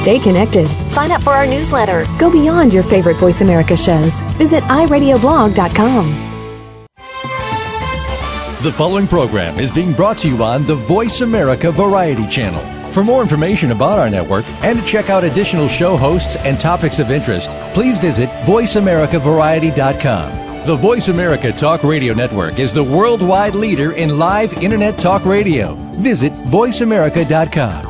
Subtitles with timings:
[0.00, 0.66] Stay connected.
[0.90, 2.06] Sign up for our newsletter.
[2.18, 4.18] Go beyond your favorite Voice America shows.
[4.38, 6.06] Visit iradioblog.com.
[8.62, 12.64] The following program is being brought to you on the Voice America Variety Channel.
[12.92, 16.98] For more information about our network and to check out additional show hosts and topics
[16.98, 20.66] of interest, please visit VoiceAmericaVariety.com.
[20.66, 25.74] The Voice America Talk Radio Network is the worldwide leader in live Internet talk radio.
[26.00, 27.89] Visit VoiceAmerica.com.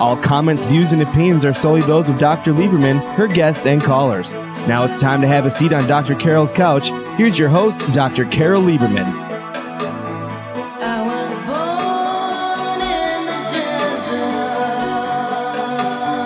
[0.00, 2.54] All comments, views, and opinions are solely those of Dr.
[2.54, 4.32] Lieberman, her guests, and callers.
[4.66, 6.14] Now it's time to have a seat on Dr.
[6.14, 6.88] Carol's couch.
[7.18, 8.24] Here's your host, Dr.
[8.24, 9.04] Carol Lieberman.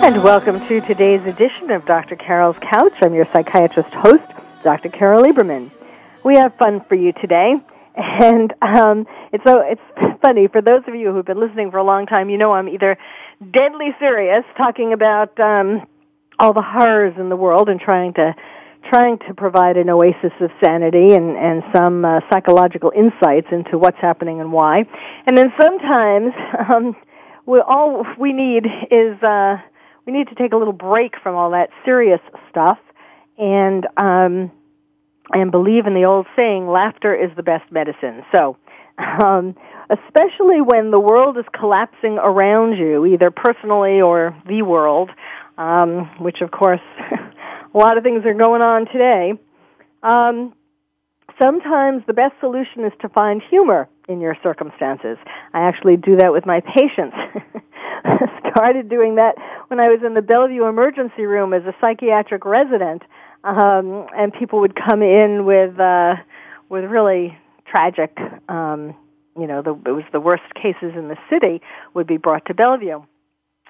[0.05, 2.15] And welcome to today's edition of Dr.
[2.15, 2.93] Carol's Couch.
[3.01, 4.23] I'm your psychiatrist host,
[4.63, 4.87] Dr.
[4.87, 5.69] Carol Lieberman.
[6.23, 7.55] We have fun for you today,
[7.95, 11.83] and um, it's so it's funny for those of you who've been listening for a
[11.83, 12.29] long time.
[12.29, 12.97] You know I'm either
[13.51, 15.85] deadly serious, talking about um,
[16.39, 18.35] all the horrors in the world and trying to
[18.89, 23.97] trying to provide an oasis of sanity and and some uh, psychological insights into what's
[23.99, 24.85] happening and why.
[25.25, 26.33] And then sometimes
[26.69, 26.95] um,
[27.45, 29.57] we all we need is uh,
[30.05, 32.77] we need to take a little break from all that serious stuff
[33.37, 34.51] and um,
[35.31, 38.23] and believe in the old saying, laughter is the best medicine.
[38.33, 38.57] So.
[38.97, 39.55] Um,
[39.89, 45.11] especially when the world is collapsing around you, either personally or the world,
[45.57, 49.33] um, which of course a lot of things are going on today.
[50.03, 50.53] Um,
[51.39, 55.17] sometimes the best solution is to find humor in your circumstances.
[55.53, 57.15] I actually do that with my patients.
[58.55, 59.35] Started doing that
[59.67, 63.01] when I was in the Bellevue emergency room as a psychiatric resident,
[63.45, 66.15] um, and people would come in with uh,
[66.69, 68.17] with really tragic,
[68.49, 68.95] um,
[69.37, 71.61] you know, the, it was the worst cases in the city
[71.93, 73.03] would be brought to Bellevue,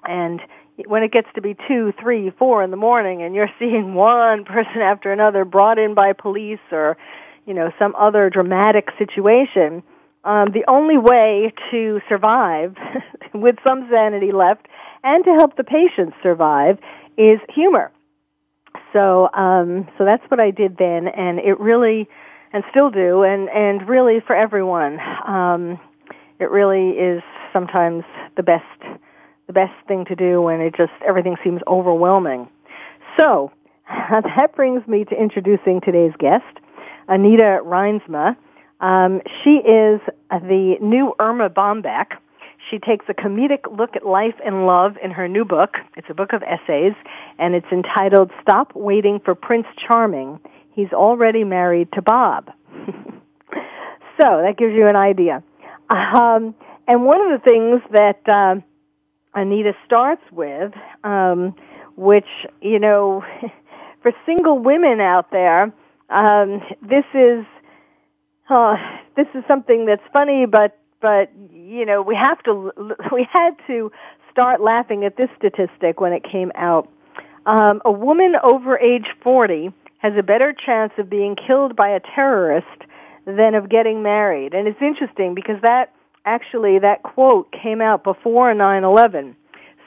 [0.05, 0.41] and
[0.87, 4.43] when it gets to be two, three, four in the morning and you're seeing one
[4.43, 6.97] person after another brought in by police or,
[7.45, 9.83] you know, some other dramatic situation,
[10.25, 12.75] um, the only way to survive
[13.33, 14.67] with some sanity left
[15.03, 16.77] and to help the patients survive
[17.17, 17.91] is humor.
[18.95, 22.07] So, um, so that's what I did then, and it really,
[22.53, 25.77] and still do, and and really for everyone, um,
[26.39, 28.05] it really is sometimes
[28.37, 28.63] the best
[29.47, 32.47] the best thing to do when it just everything seems overwhelming.
[33.19, 33.51] So
[34.09, 36.45] that brings me to introducing today's guest,
[37.09, 38.37] Anita Reinsma.
[38.79, 39.99] Um, she is
[40.31, 42.13] the new Erma Bombeck.
[42.69, 45.75] She takes a comedic look at life and love in her new book.
[45.95, 46.93] It's a book of essays,
[47.37, 50.39] and it's entitled "Stop Waiting for Prince Charming."
[50.73, 52.51] He's already married to Bob.
[54.19, 55.43] so that gives you an idea.
[55.89, 56.55] Um,
[56.87, 58.55] and one of the things that uh,
[59.33, 60.73] Anita starts with,
[61.03, 61.55] um,
[61.95, 62.27] which,
[62.61, 63.23] you know,
[64.01, 65.73] for single women out there,
[66.09, 67.45] um, this is,
[68.49, 68.75] uh,
[69.15, 72.71] this is something that's funny, but, but, you know, we have to,
[73.11, 73.91] we had to
[74.31, 76.89] start laughing at this statistic when it came out.
[77.45, 81.99] Um, a woman over age 40 has a better chance of being killed by a
[81.99, 82.83] terrorist
[83.25, 84.53] than of getting married.
[84.53, 85.91] And it's interesting because that
[86.25, 89.35] actually that quote came out before 9/11.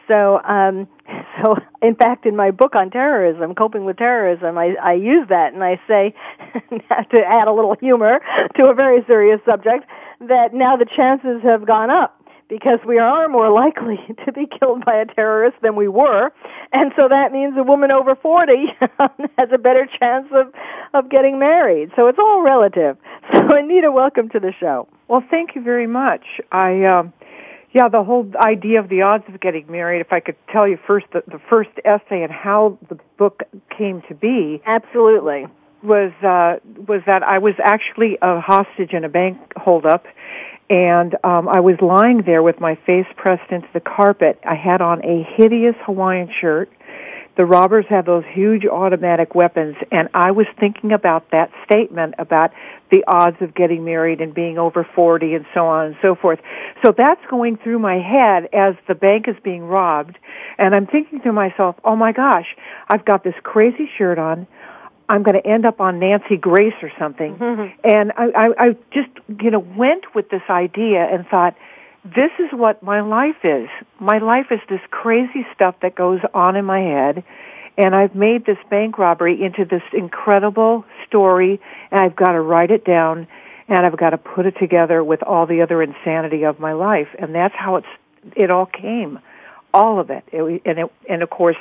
[0.08, 0.88] So, um,
[1.42, 5.52] so in fact, in my book on terrorism, coping with terrorism, I, I use that
[5.52, 6.14] and I say,
[6.70, 8.20] to add a little humor
[8.56, 9.84] to a very serious subject,
[10.20, 12.14] that now the chances have gone up
[12.48, 16.32] because we are more likely to be killed by a terrorist than we were,
[16.72, 18.66] and so that means a woman over 40
[19.38, 20.52] has a better chance of
[20.94, 21.90] of getting married.
[21.96, 22.96] So it's all relative.
[23.30, 24.88] So Anita, welcome to the show.
[25.06, 26.24] Well, thank you very much.
[26.50, 27.12] I um,
[27.72, 30.00] yeah, the whole idea of the odds of getting married.
[30.00, 33.42] If I could tell you first the, the first essay and how the book
[33.76, 34.62] came to be.
[34.64, 35.46] Absolutely.
[35.82, 36.56] Was uh,
[36.88, 40.06] was that I was actually a hostage in a bank holdup,
[40.68, 44.40] and um, I was lying there with my face pressed into the carpet.
[44.44, 46.68] I had on a hideous Hawaiian shirt
[47.38, 52.50] the robbers have those huge automatic weapons and I was thinking about that statement about
[52.90, 56.40] the odds of getting married and being over 40 and so on and so forth.
[56.84, 60.18] So that's going through my head as the bank is being robbed
[60.58, 62.56] and I'm thinking to myself, "Oh my gosh,
[62.88, 64.48] I've got this crazy shirt on.
[65.08, 67.36] I'm going to end up on Nancy Grace or something.
[67.36, 67.80] Mm-hmm.
[67.84, 69.08] And I, I, I just,
[69.40, 71.56] you know, went with this idea and thought,
[72.04, 73.68] this is what my life is.
[73.98, 77.24] My life is this crazy stuff that goes on in my head.
[77.76, 82.70] And I've made this bank robbery into this incredible story and I've got to write
[82.70, 83.28] it down
[83.68, 87.08] and I've got to put it together with all the other insanity of my life.
[87.18, 87.86] And that's how it's,
[88.36, 89.20] it all came.
[89.72, 90.24] All of it.
[90.32, 91.56] it and it, and of course,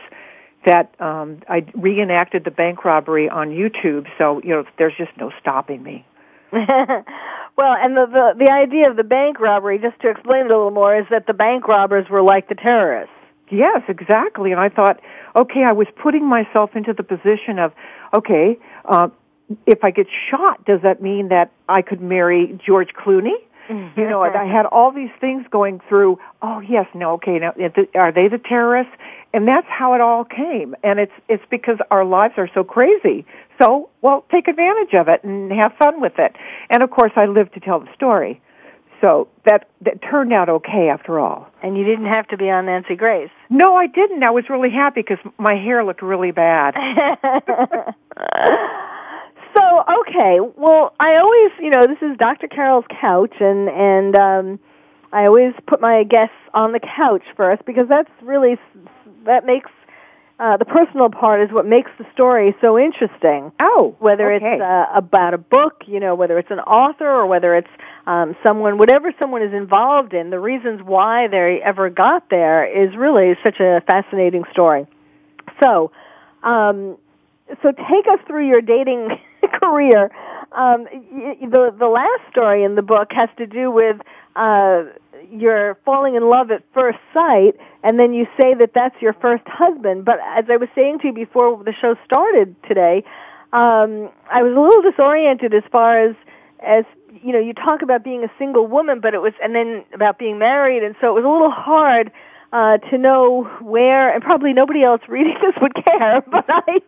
[0.65, 5.31] that um, I reenacted the bank robbery on YouTube, so you know there's just no
[5.39, 6.05] stopping me.
[6.51, 10.55] well, and the, the the idea of the bank robbery, just to explain it a
[10.55, 13.13] little more, is that the bank robbers were like the terrorists.
[13.49, 14.51] Yes, exactly.
[14.51, 14.99] And I thought,
[15.35, 17.71] okay, I was putting myself into the position of,
[18.13, 19.07] okay, uh,
[19.65, 23.37] if I get shot, does that mean that I could marry George Clooney?
[23.69, 26.19] You know, I had all these things going through.
[26.41, 27.39] Oh yes, no, okay.
[27.39, 27.53] Now,
[27.95, 28.93] are they the terrorists?
[29.37, 30.73] And that's how it all came.
[30.83, 33.23] And it's it's because our lives are so crazy.
[33.59, 36.35] So, well, take advantage of it and have fun with it.
[36.71, 38.41] And of course, I live to tell the story.
[38.99, 41.51] So that that turned out okay after all.
[41.61, 43.29] And you didn't have to be on Nancy Grace.
[43.47, 44.23] No, I didn't.
[44.23, 46.73] I was really happy because my hair looked really bad.
[49.55, 52.47] so okay, well, I always, you know, this is Dr.
[52.47, 54.59] Carol's couch, and and um,
[55.13, 58.57] I always put my guests on the couch first because that's really
[59.27, 59.69] that makes
[60.39, 63.51] uh, the personal part is what makes the story so interesting.
[63.59, 64.53] Oh, whether okay.
[64.53, 67.69] it's uh, about a book, you know, whether it's an author or whether it's
[68.05, 72.95] um, someone, whatever someone is involved in, the reasons why they ever got there is
[72.95, 74.85] really such a fascinating story.
[75.61, 75.91] So,
[76.43, 76.97] um,
[77.63, 79.09] so take us through your dating
[79.59, 80.11] career.
[80.51, 83.97] Um, the the last story in the book has to do with
[84.35, 84.83] uh,
[85.31, 89.43] you're falling in love at first sight, and then you say that that's your first
[89.47, 90.05] husband.
[90.05, 93.03] But as I was saying to you before the show started today,
[93.53, 96.15] um, I was a little disoriented as far as
[96.59, 96.85] as
[97.23, 97.39] you know.
[97.39, 100.83] You talk about being a single woman, but it was and then about being married,
[100.83, 102.11] and so it was a little hard
[102.53, 106.81] uh, to know where, and probably nobody else reading this would care, but I,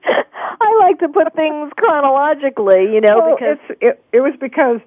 [0.61, 4.79] I like to put things chronologically, you know, well, because it's, it, it was because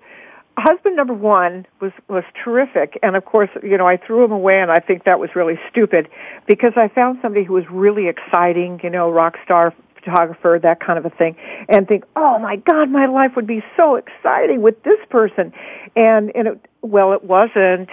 [0.58, 4.60] husband number one was was terrific, and of course, you know, I threw him away,
[4.60, 6.08] and I think that was really stupid
[6.46, 10.98] because I found somebody who was really exciting, you know, rock star photographer, that kind
[10.98, 11.36] of a thing,
[11.68, 15.52] and think, oh my God, my life would be so exciting with this person,
[15.96, 17.88] and and it, well, it wasn't.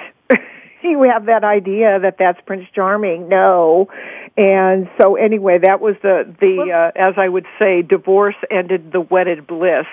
[0.84, 3.30] you have that idea that that's Prince Charming.
[3.30, 3.90] No.
[4.38, 9.02] And so anyway, that was the, the, uh, as I would say, divorce ended the
[9.02, 9.88] wedded bliss.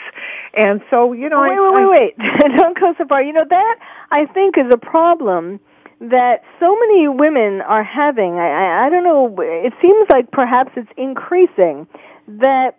[0.55, 2.57] And so, you know, wait, I, wait, wait, wait.
[2.57, 3.23] Don't go so far.
[3.23, 3.79] You know, that
[4.11, 5.61] I think is a problem
[6.01, 8.35] that so many women are having.
[8.35, 11.87] I, I, I don't know, it seems like perhaps it's increasing
[12.29, 12.79] that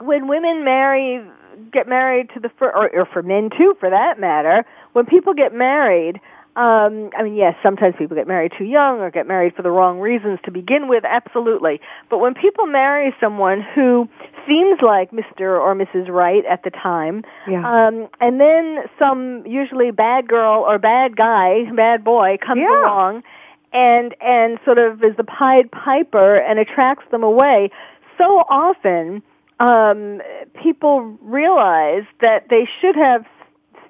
[0.00, 1.24] when women marry,
[1.70, 5.34] get married to the, fir- or, or for men too, for that matter, when people
[5.34, 6.20] get married,
[6.56, 9.70] um, I mean, yes, sometimes people get married too young or get married for the
[9.70, 11.80] wrong reasons to begin with, absolutely.
[12.08, 14.08] But when people marry someone who
[14.46, 15.58] seems like Mr.
[15.60, 16.08] or Mrs.
[16.08, 17.66] Right at the time, Yeah.
[17.68, 22.82] um, and then some usually bad girl or bad guy, bad boy comes Yeah.
[22.82, 23.24] along
[23.72, 27.70] and and sort of is the Pied Piper and attracts them away.
[28.16, 29.22] So often,
[29.58, 30.22] um,
[30.54, 33.26] people realize that they should have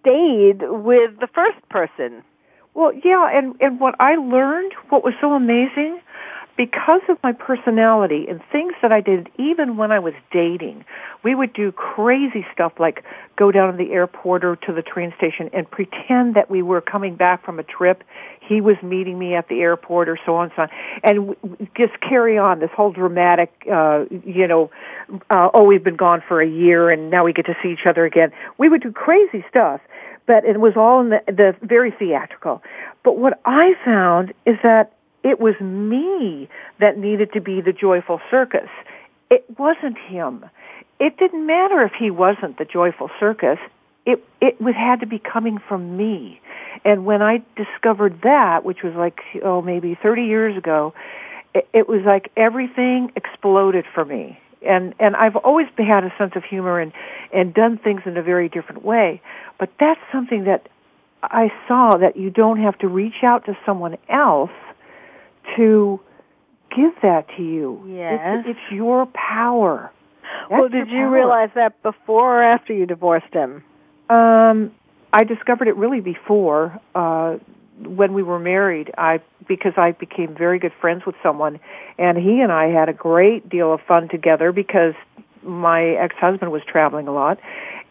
[0.01, 2.23] stayed with the first person.
[2.75, 6.01] Well, yeah, and and what I learned, what was so amazing,
[6.57, 10.85] because of my personality and things that I did even when I was dating,
[11.23, 13.05] we would do crazy stuff like
[13.37, 16.81] go down to the airport or to the train station and pretend that we were
[16.81, 18.05] coming back from a trip.
[18.41, 20.69] He was meeting me at the airport or so on and so on.
[21.03, 24.71] And just carry on this whole dramatic, uh, you know,
[25.31, 27.87] uh, oh, we've been gone for a year and now we get to see each
[27.87, 28.33] other again.
[28.59, 29.81] We would do crazy stuff
[30.27, 32.63] but it was all in the, the very theatrical.
[33.03, 36.49] But what I found is that it was me
[36.81, 38.69] that needed to be the joyful circus.
[39.31, 40.45] It wasn't him.
[41.01, 43.59] It didn't matter if he wasn't the joyful circus.
[44.07, 46.41] It it would had to be coming from me.
[46.85, 50.95] And when I discovered that, which was like oh maybe 30 years ago,
[51.55, 54.39] it, it was like everything exploded for me.
[54.67, 56.93] And and I've always had a sense of humor and
[57.33, 59.21] and done things in a very different way.
[59.59, 60.69] But that's something that
[61.23, 64.51] I saw that you don't have to reach out to someone else
[65.57, 66.01] to
[66.75, 67.85] give that to you.
[67.89, 68.45] Yes.
[68.47, 69.93] It's, it's your power.
[70.51, 71.11] well, did you power.
[71.11, 73.63] realize that before or after you divorced him?
[74.11, 74.73] Um,
[75.13, 77.37] I discovered it really before uh,
[77.81, 78.93] when we were married.
[78.97, 81.61] I because I became very good friends with someone,
[81.99, 84.95] and he and I had a great deal of fun together because
[85.43, 87.39] my ex-husband was traveling a lot,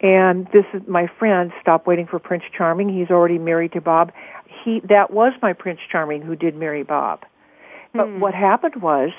[0.02, 1.52] and this is my friend.
[1.62, 2.90] Stop waiting for Prince Charming.
[2.90, 4.12] He's already married to Bob.
[4.64, 7.26] He that was my Prince Charming who did marry Bob.
[7.94, 8.20] But Hmm.
[8.20, 9.12] what happened was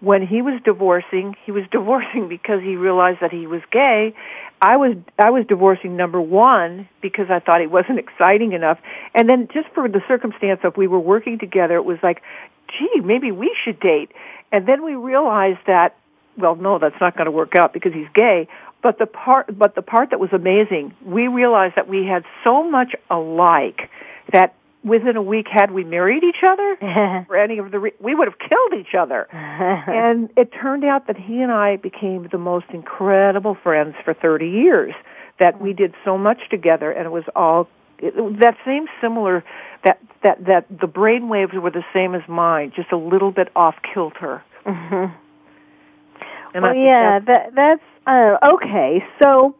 [0.00, 4.14] when he was divorcing, he was divorcing because he realized that he was gay.
[4.62, 8.78] I was I was divorcing number 1 because I thought it wasn't exciting enough.
[9.14, 12.22] And then just for the circumstance of we were working together, it was like,
[12.68, 14.12] gee, maybe we should date.
[14.52, 15.96] And then we realized that
[16.36, 18.48] well, no, that's not going to work out because he's gay.
[18.82, 22.68] But the part but the part that was amazing, we realized that we had so
[22.68, 23.90] much alike
[24.32, 26.76] that within a week had we married each other
[27.26, 31.06] for any of the re- we would have killed each other and it turned out
[31.06, 34.94] that he and I became the most incredible friends for 30 years
[35.38, 37.68] that we did so much together and it was all
[37.98, 39.44] it, that same similar
[39.84, 43.48] that that that the brain waves were the same as mine just a little bit
[43.54, 45.12] off kilter Mhm.
[46.54, 49.04] and well, yeah, that's- that that's uh, okay.
[49.22, 49.54] So,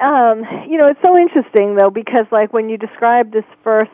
[0.00, 3.90] um, you know, it's so interesting though because like when you describe this first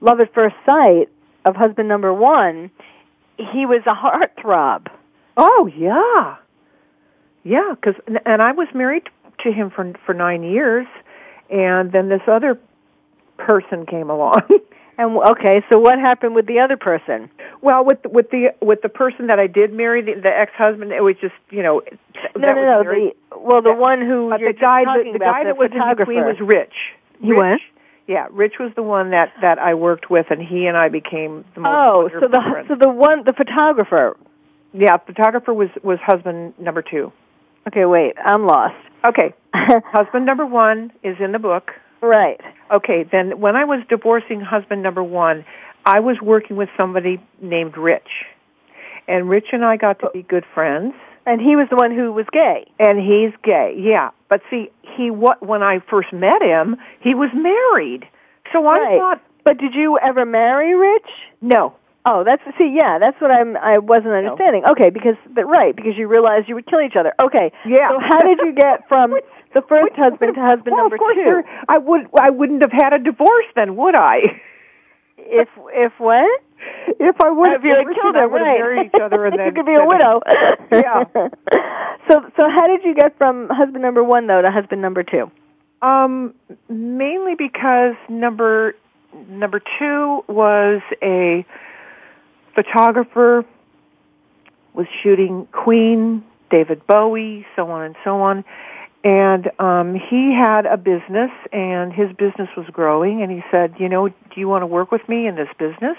[0.00, 1.08] love at first sight
[1.44, 2.70] of husband number one,
[3.36, 4.88] he was a heartthrob.
[5.36, 6.36] Oh yeah,
[7.44, 7.74] yeah.
[7.74, 7.94] Because
[8.26, 9.08] and I was married
[9.44, 10.86] to him for for nine years,
[11.50, 12.58] and then this other
[13.36, 14.42] person came along.
[15.00, 17.30] And okay, so what happened with the other person?
[17.60, 20.90] well, with with the with the person that I did marry, the, the ex husband,
[20.90, 21.82] it was just you know.
[22.36, 22.82] No, no, no.
[22.82, 25.56] The well, the that- one who you're the guy, talking the, the about, guy that
[25.56, 26.74] was in between was Rich.
[27.20, 27.60] He Rich, what?
[28.08, 31.44] Yeah, Rich was the one that that I worked with, and he and I became
[31.54, 31.72] the most.
[31.72, 32.68] Oh, so the friends.
[32.68, 34.16] so the one the photographer.
[34.72, 37.12] yeah, photographer was was husband number two.
[37.66, 38.76] Okay, wait, I'm lost.
[39.06, 41.72] Okay, husband number one is in the book.
[42.00, 42.40] right.
[42.70, 45.44] Okay, then when I was divorcing husband number one,
[45.84, 48.24] I was working with somebody named Rich.
[49.06, 50.94] And Rich and I got to be good friends.
[51.28, 52.70] And he was the one who was gay.
[52.80, 54.10] And he's gay, yeah.
[54.30, 58.08] But see, he what when I first met him, he was married.
[58.52, 58.98] So I Right.
[58.98, 61.10] thought, But did you ever marry Rich?
[61.42, 61.74] no,
[62.06, 63.54] Oh, that's see, yeah, that's what I'm.
[63.58, 64.64] I wasn't understanding.
[64.64, 67.12] Okay, because but right, because you realized you would kill each other.
[67.20, 67.90] Okay, Yeah.
[67.90, 69.10] So how did you get from
[69.54, 71.24] the first husband to husband well, number of course two?
[71.24, 74.40] there- I would I wouldn't have had a divorce then, would I?
[75.18, 76.30] If if what?
[77.00, 79.46] If I would if you had killed I would have married each other and then
[79.46, 80.20] you could be a widow.
[80.70, 81.04] Yeah.
[82.10, 85.30] so so how did you get from husband number one though to husband number two?
[85.80, 86.34] Um,
[86.68, 88.74] mainly because number
[89.28, 91.46] number two was a
[92.54, 93.44] photographer,
[94.74, 98.44] was shooting Queen, David Bowie, so on and so on,
[99.04, 103.88] and um, he had a business, and his business was growing, and he said, you
[103.88, 105.96] know, do you want to work with me in this business?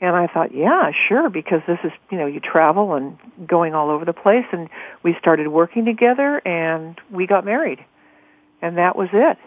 [0.00, 3.90] And I thought, yeah, sure, because this is, you know, you travel and going all
[3.90, 4.68] over the place, and
[5.02, 7.84] we started working together, and we got married
[8.62, 9.38] and that was it.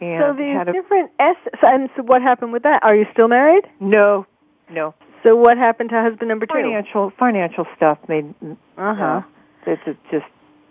[0.00, 1.36] And so these a, different S.
[1.62, 2.82] And so what happened with that?
[2.82, 3.64] Are you still married?
[3.80, 4.26] no,
[4.70, 6.54] no So what happened to husband number two?
[6.54, 8.34] financial financial stuff made
[8.76, 9.22] Uh huh.
[9.66, 10.26] uh, it, it just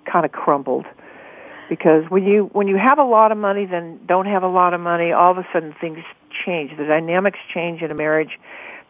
[0.06, 0.86] kind of crumbled
[1.70, 4.74] because when you when you have a lot of money then don't have a lot
[4.74, 6.00] of money all of a sudden things
[6.46, 8.40] change the dynamics change in a marriage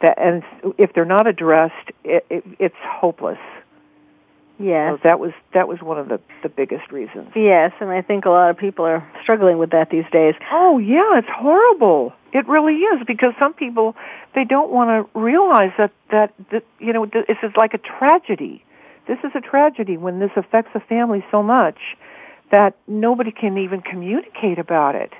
[0.02, 0.44] that and
[0.78, 3.40] if they're not addressed it, it, it's hopeless
[4.60, 4.94] Yes.
[5.02, 8.26] so that was that was one of the the biggest reasons Yes, and I think
[8.26, 10.36] a lot of people are struggling with that these days.
[10.52, 12.14] Oh yeah, it's horrible.
[12.34, 13.96] It really is because some people
[14.36, 17.80] they don't want to realize that that, that you know th- this is like a
[17.80, 18.64] tragedy.
[19.08, 21.80] This is a tragedy when this affects a family so much
[22.52, 25.12] that nobody can even communicate about it.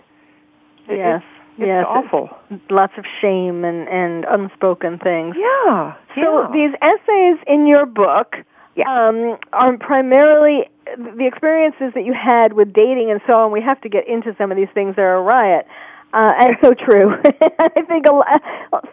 [0.88, 1.24] It- Yes.
[1.24, 1.86] It's, it's yes.
[1.88, 2.29] awful.
[2.69, 5.36] Lots of shame and and unspoken things.
[5.38, 5.95] Yeah.
[6.15, 6.50] So yeah.
[6.51, 8.36] these essays in your book
[8.75, 8.86] Yeah.
[8.91, 10.67] um, are primarily
[10.98, 13.51] the experiences that you had with dating and so on.
[13.51, 14.95] We have to get into some of these things.
[14.95, 15.67] They're a riot.
[16.13, 17.15] Uh, and so true.
[17.60, 18.41] I think a lot,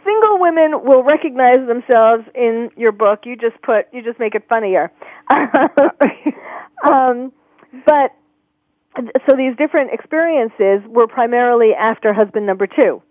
[0.04, 3.26] single women will recognize themselves in your book.
[3.26, 4.90] You just put, you just make it funnier.
[6.90, 7.32] um,
[7.84, 8.14] but
[9.28, 13.02] so these different experiences were primarily after husband number two.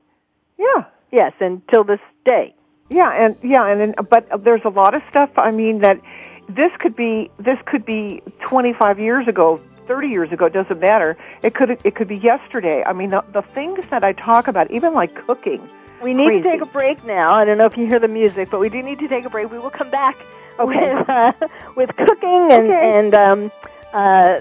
[0.58, 0.86] yeah.
[1.12, 2.54] Yes, until this day.
[2.92, 5.32] Yeah, and yeah, and then, but there's a lot of stuff.
[5.38, 6.00] I mean that
[6.48, 10.46] this could be this could be 25 years ago, 30 years ago.
[10.46, 11.18] It doesn't matter.
[11.42, 12.84] It could it could be yesterday.
[12.86, 15.68] I mean the, the things that I talk about, even like cooking.
[16.04, 16.44] We need Crazy.
[16.44, 17.34] to take a break now.
[17.34, 19.30] I don't know if you hear the music, but we do need to take a
[19.32, 19.52] break.
[19.52, 20.16] We will come back
[20.60, 20.94] Okay.
[20.94, 21.34] with uh,
[21.76, 23.00] with cooking and Okay.
[23.00, 23.52] and um,
[23.94, 24.40] uh,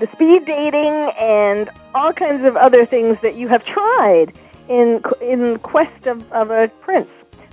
[0.00, 4.32] the speed dating and all kinds of other things that you have tried
[4.68, 7.08] in in quest of, of a prince.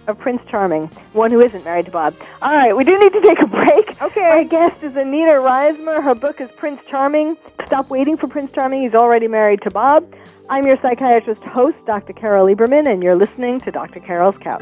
[0.06, 2.14] of Prince Charming, one who isn't married to Bob.
[2.42, 4.02] All right, we do need to take a break.
[4.02, 4.28] Okay.
[4.30, 6.04] My guest is Anita Reinsma.
[6.04, 7.38] Her book is Prince Charming.
[7.68, 8.82] Stop waiting for Prince Charming.
[8.82, 10.04] He's already married to Bob.
[10.50, 12.12] I'm your psychiatrist host, Dr.
[12.12, 14.02] Carol Lieberman, and you're listening to Dr.
[14.02, 14.62] Carol's Couch.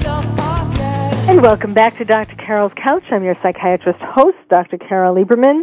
[1.31, 2.35] And welcome back to Dr.
[2.35, 3.05] Carol's Couch.
[3.09, 4.77] I'm your psychiatrist host, Dr.
[4.77, 5.61] Carol Lieberman,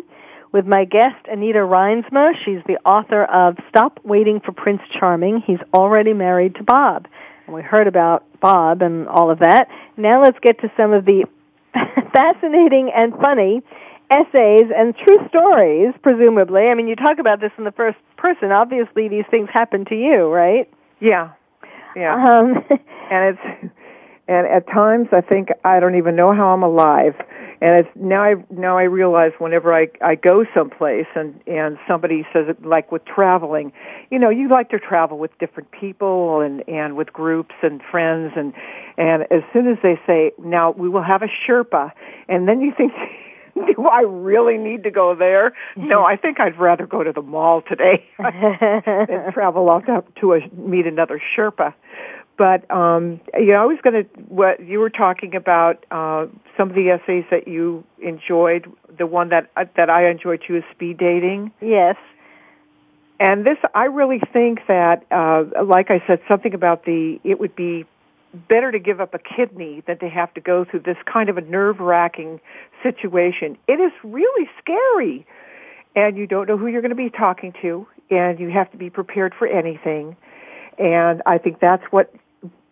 [0.51, 2.33] with my guest, Anita Reinsma.
[2.43, 5.43] She's the author of Stop Waiting for Prince Charming.
[5.47, 7.07] He's already married to Bob.
[7.45, 9.69] And we heard about Bob and all of that.
[9.99, 11.27] Now let's get to some of the
[12.15, 13.61] fascinating and funny
[14.11, 16.69] essays and true stories, presumably.
[16.69, 18.53] I mean, you talk about this in the first person.
[18.53, 20.67] Obviously, these things happen to you, right?
[20.99, 21.33] Yeah.
[21.95, 22.15] Yeah.
[22.15, 22.65] Um,
[23.11, 23.73] and it's
[24.29, 27.15] and at times I think I don't even know how I'm alive.
[27.61, 32.25] And it's now I now I realize whenever I I go someplace and and somebody
[32.33, 33.73] says it like with traveling,
[34.11, 38.35] you know, you like to travel with different people and and with groups and friends
[38.37, 38.53] and
[38.97, 41.91] and as soon as they say now we will have a Sherpa,
[42.29, 42.93] and then you think.
[43.77, 45.53] Do I really need to go there?
[45.75, 50.35] No, I think I'd rather go to the mall today and travel off to, to
[50.35, 51.75] a, meet another Sherpa
[52.39, 56.71] but um you know i was going to what you were talking about uh some
[56.71, 60.65] of the essays that you enjoyed the one that uh, that i enjoyed too is
[60.71, 61.53] speed dating.
[61.61, 61.97] Yes.
[63.21, 67.55] and this i really think that uh like i said something about the it would
[67.55, 67.85] be
[68.49, 71.39] better to give up a kidney than to have to go through this kind of
[71.39, 72.41] a nerve wracking
[72.83, 73.57] situation.
[73.67, 75.27] It is really scary.
[75.97, 78.77] And you don't know who you're going to be talking to and you have to
[78.77, 80.17] be prepared for anything.
[80.79, 82.15] And i think that's what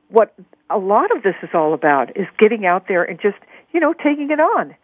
[0.09, 0.35] what
[0.71, 3.39] a lot of this is all about is getting out there and just
[3.73, 4.75] you know taking it on.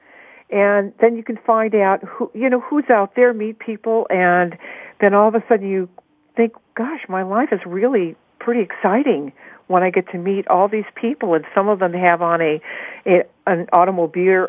[0.51, 4.57] And then you can find out who you know who's out there meet people and
[5.01, 5.89] then all of a sudden you
[6.37, 9.33] think gosh my life is really pretty exciting
[9.69, 12.61] when i get to meet all these people and some of them have on a,
[13.07, 14.49] a an automobile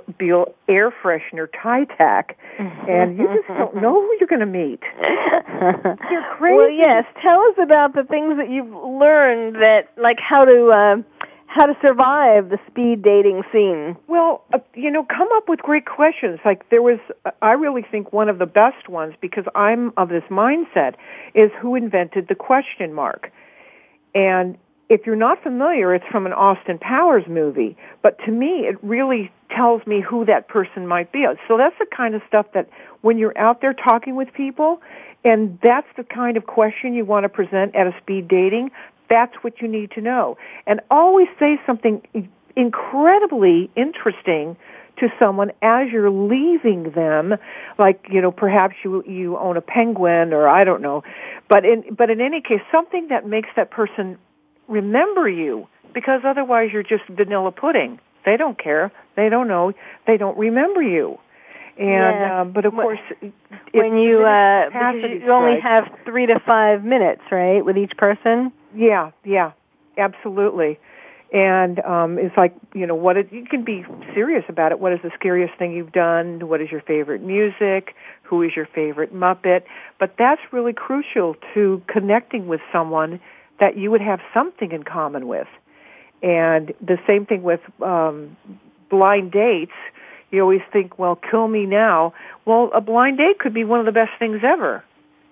[0.68, 2.38] air freshener tie tack
[2.88, 4.82] and you just don't know who you're going to meet
[6.12, 7.06] you're crazy Well, yes.
[7.22, 10.96] Tell us about the things that you've learned that, like how to uh,
[11.48, 13.96] how to survive the speed dating scene.
[14.08, 16.40] Well, uh, you know, come up with great questions.
[16.44, 17.00] Like there was,
[17.42, 20.96] I really think one of the best ones because I'm of this mindset
[21.36, 23.32] is who invented the question mark.
[24.16, 24.58] And
[24.90, 27.78] if you're not familiar, it's from an Austin Powers movie.
[28.02, 31.26] But to me, it really tells me who that person might be.
[31.48, 32.70] So that's the kind of stuff that
[33.02, 34.82] when you're out there talking with people,
[35.24, 38.72] and that's the kind of question you want to present at a speed dating,
[39.10, 40.38] that's what you need to know.
[40.68, 42.02] And always say something
[42.56, 44.58] incredibly interesting
[44.98, 47.34] to someone as you're leaving them
[47.80, 51.04] like you know perhaps you you own a penguin or I don't know
[51.50, 54.20] but in but in any case something that makes that person
[54.68, 59.74] remember you because otherwise you're just vanilla pudding they don't care they don't know
[60.08, 61.18] they don't remember you
[61.78, 62.42] and Yeah.
[62.42, 63.00] um, but of course
[63.74, 64.70] when you uh,
[65.04, 68.52] you only have three to five minutes, right, with each person.
[68.76, 69.52] Yeah, yeah,
[69.98, 70.80] absolutely.
[71.34, 74.80] and um, it's like you know what is, you can be serious about it.
[74.80, 76.48] What is the scariest thing you've done?
[76.48, 77.96] What is your favorite music?
[78.24, 79.64] Who is your favorite Muppet?
[80.00, 83.20] But that's really crucial to connecting with someone
[83.64, 85.48] that you would have something in common with.
[86.22, 88.36] And the same thing with um,
[88.90, 89.78] blind dates.
[90.32, 92.14] You always think, well, kill me now.
[92.46, 94.84] Well, a blind date could be one of the best things ever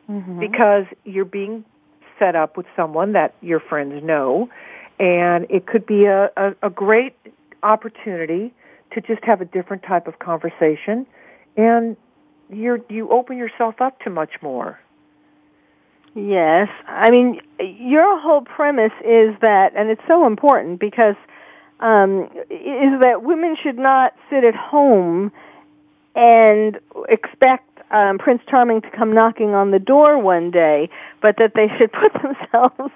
[0.10, 0.40] Mm-hmm.
[0.40, 1.64] because you're being
[2.20, 4.50] set up with someone that your friends know,
[5.00, 7.16] and it could be a, a, a great
[7.64, 8.54] opportunity
[8.94, 11.06] to just have a different type of conversation,
[11.56, 11.96] and
[12.50, 14.80] you're you open yourself up to much more.
[16.14, 16.68] Yes.
[16.88, 21.16] I mean, your whole premise is that, and it's so important because,
[21.80, 25.32] um, is that women should not sit at home
[26.16, 30.90] and expect um, Prince Charming to come knocking on the door one day,
[31.22, 32.94] but that they should put themselves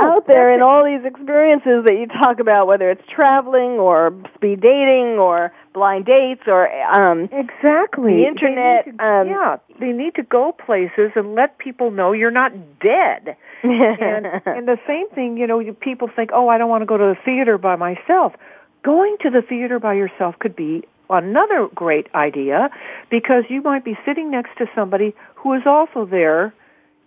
[0.00, 4.60] out there in all these experiences that you talk about, whether it's traveling or speed
[4.60, 8.16] dating or blind dates or um, Exactly.
[8.16, 8.84] the internet.
[8.84, 13.36] To, um, yeah, they need to go places and let people know you're not dead.
[13.62, 16.96] and and the same thing, you know, people think, "Oh, I don't want to go
[16.96, 18.34] to the theater by myself."
[18.84, 22.70] Going to the theater by yourself could be another great idea
[23.10, 26.52] because you might be sitting next to somebody who is also there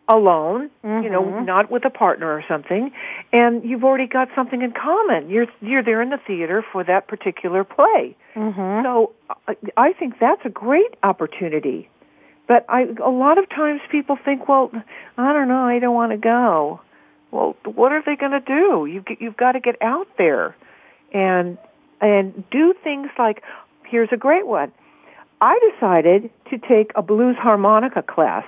[0.09, 1.45] alone, you know, Mhm.
[1.45, 2.91] not with a partner or something,
[3.31, 5.29] and you've already got something in common.
[5.29, 8.15] You're you're there in the theater for that particular play.
[8.35, 8.83] Mhm.
[8.83, 9.11] So
[9.47, 11.87] I, I think that's a great opportunity.
[12.47, 14.71] But I, a lot of times people think, well,
[15.17, 16.81] I don't know, I don't want to go.
[17.29, 18.85] Well, what are they going to do?
[18.87, 20.55] You, you've got to get out there
[21.13, 21.57] and
[22.01, 23.43] and do things like.
[23.91, 24.71] Here's a great one.
[25.41, 28.45] I decided to take a blues harmonica class.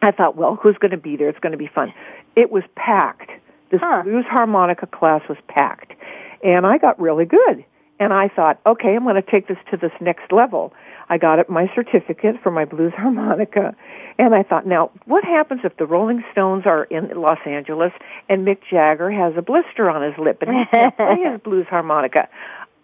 [0.00, 1.28] I thought, well, who's going to be there?
[1.28, 1.92] It's going to be fun.
[2.36, 3.30] It was packed.
[3.70, 4.00] This Huh.
[4.02, 5.92] blues harmonica class was packed.
[6.42, 7.64] And I got really good.
[7.98, 10.72] And I thought, okay, I'm going to take this to this next level.
[11.10, 13.76] I got it, my certificate for my blues harmonica.
[14.18, 17.92] And I thought, now, what happens if the Rolling Stones are in Los Angeles
[18.30, 21.66] and Mick Jagger has a blister on his lip and he can't play his blues
[21.68, 22.26] harmonica?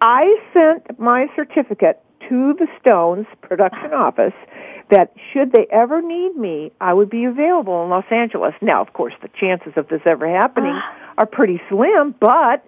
[0.01, 4.35] I sent my certificate to the Stones production office
[4.91, 8.55] that should they ever need me, I would be available in Los Angeles.
[8.61, 10.97] Now, of course, the chances of this ever happening ah.
[11.19, 12.65] are pretty slim, but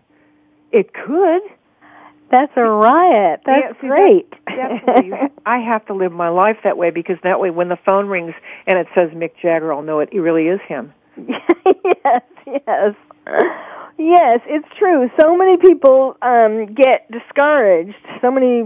[0.72, 1.42] it could.
[2.30, 3.40] That's a riot.
[3.46, 4.30] That's Yeah, see, great.
[4.46, 5.12] that- definitely.
[5.46, 8.34] I have to live my life that way because that way when the phone rings
[8.66, 10.92] and it says Mick Jagger, I'll know it, it really is him.
[11.26, 12.94] yes, yes.
[13.98, 15.10] Yes, it's true.
[15.20, 17.96] So many people um get discouraged.
[18.20, 18.62] So many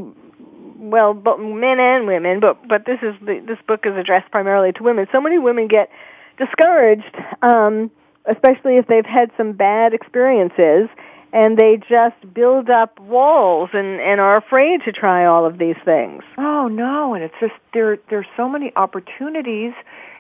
[0.79, 4.73] well, but men and women, but but this is the, this book is addressed primarily
[4.73, 5.07] to women.
[5.11, 5.91] So many women get
[6.39, 7.91] discouraged um
[8.27, 10.89] especially if they've had some bad experiences
[11.33, 15.77] and they just build up walls and and are afraid to try all of these
[15.85, 16.23] things.
[16.37, 19.73] Oh no, and it's just there there's so many opportunities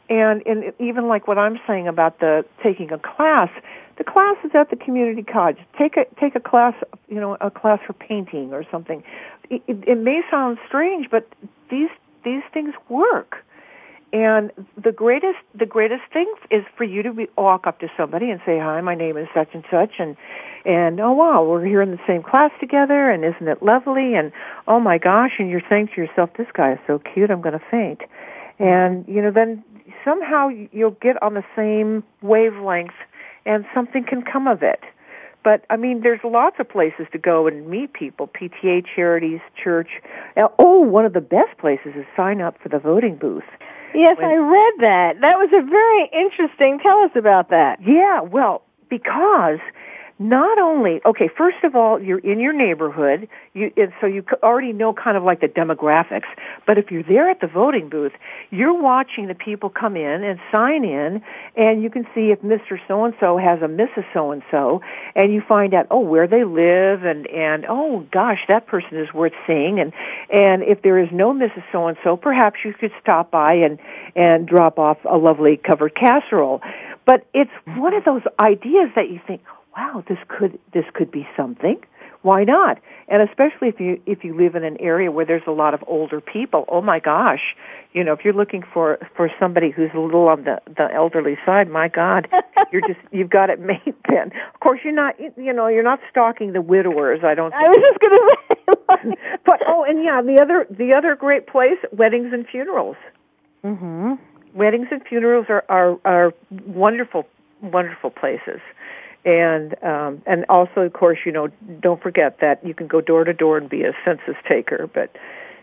[0.08, 3.50] and and even like what I'm saying about the taking a class,
[3.98, 5.58] the class is at the community college.
[5.78, 6.74] Take a take a class,
[7.08, 9.02] you know, a class for painting or something.
[9.50, 11.28] It, it, it may sound strange, but
[11.70, 11.90] these
[12.24, 13.44] these things work.
[14.12, 18.30] And the greatest the greatest thing is for you to be, walk up to somebody
[18.30, 20.16] and say, "Hi, my name is such and such," and
[20.66, 24.14] and oh wow, we're here in the same class together, and isn't it lovely?
[24.14, 24.30] And
[24.68, 27.58] oh my gosh, and you're saying to yourself, "This guy is so cute, I'm going
[27.58, 28.02] to faint."
[28.58, 29.64] And you know, then
[30.04, 32.94] somehow you'll get on the same wavelength,
[33.46, 34.80] and something can come of it.
[35.44, 40.00] But I mean, there's lots of places to go and meet people: PTA, charities, church.
[40.36, 43.42] Oh, one of the best places is sign up for the voting booth.
[43.94, 45.20] Yes, When- I read that.
[45.20, 46.78] That was a very interesting.
[46.78, 47.80] Tell us about that.
[47.82, 49.58] Yeah, well, because
[50.28, 54.72] not only okay, first of all, you're in your neighborhood, you and so you already
[54.72, 56.28] know kind of like the demographics.
[56.66, 58.12] But if you're there at the voting booth,
[58.50, 61.22] you're watching the people come in and sign in,
[61.56, 62.78] and you can see if Mr.
[62.86, 64.04] So and So has a Mrs.
[64.12, 64.80] So and So,
[65.14, 69.12] and you find out oh where they live, and and oh gosh, that person is
[69.12, 69.92] worth seeing, and
[70.32, 71.64] and if there is no Mrs.
[71.72, 73.78] So and So, perhaps you could stop by and
[74.14, 76.60] and drop off a lovely covered casserole.
[77.04, 79.42] But it's one of those ideas that you think,
[79.76, 81.82] wow, this could this could be something.
[82.22, 82.78] Why not?
[83.08, 85.82] And especially if you if you live in an area where there's a lot of
[85.88, 86.64] older people.
[86.68, 87.56] Oh my gosh,
[87.92, 91.36] you know, if you're looking for for somebody who's a little on the the elderly
[91.44, 92.28] side, my God,
[92.72, 93.94] you're just you've got it made.
[94.08, 97.20] Then, of course, you're not you know you're not stalking the widowers.
[97.24, 97.52] I don't.
[97.52, 98.36] I was just going to
[99.10, 99.38] say.
[99.44, 102.96] but oh, and yeah, the other the other great place, weddings and funerals.
[103.64, 104.18] mhm.
[104.54, 106.34] Weddings and funerals are are are
[106.66, 107.26] wonderful
[107.62, 108.60] wonderful places.
[109.24, 111.48] And um, and also, of course, you know,
[111.80, 115.14] don't forget that you can go door to door and be a census taker, but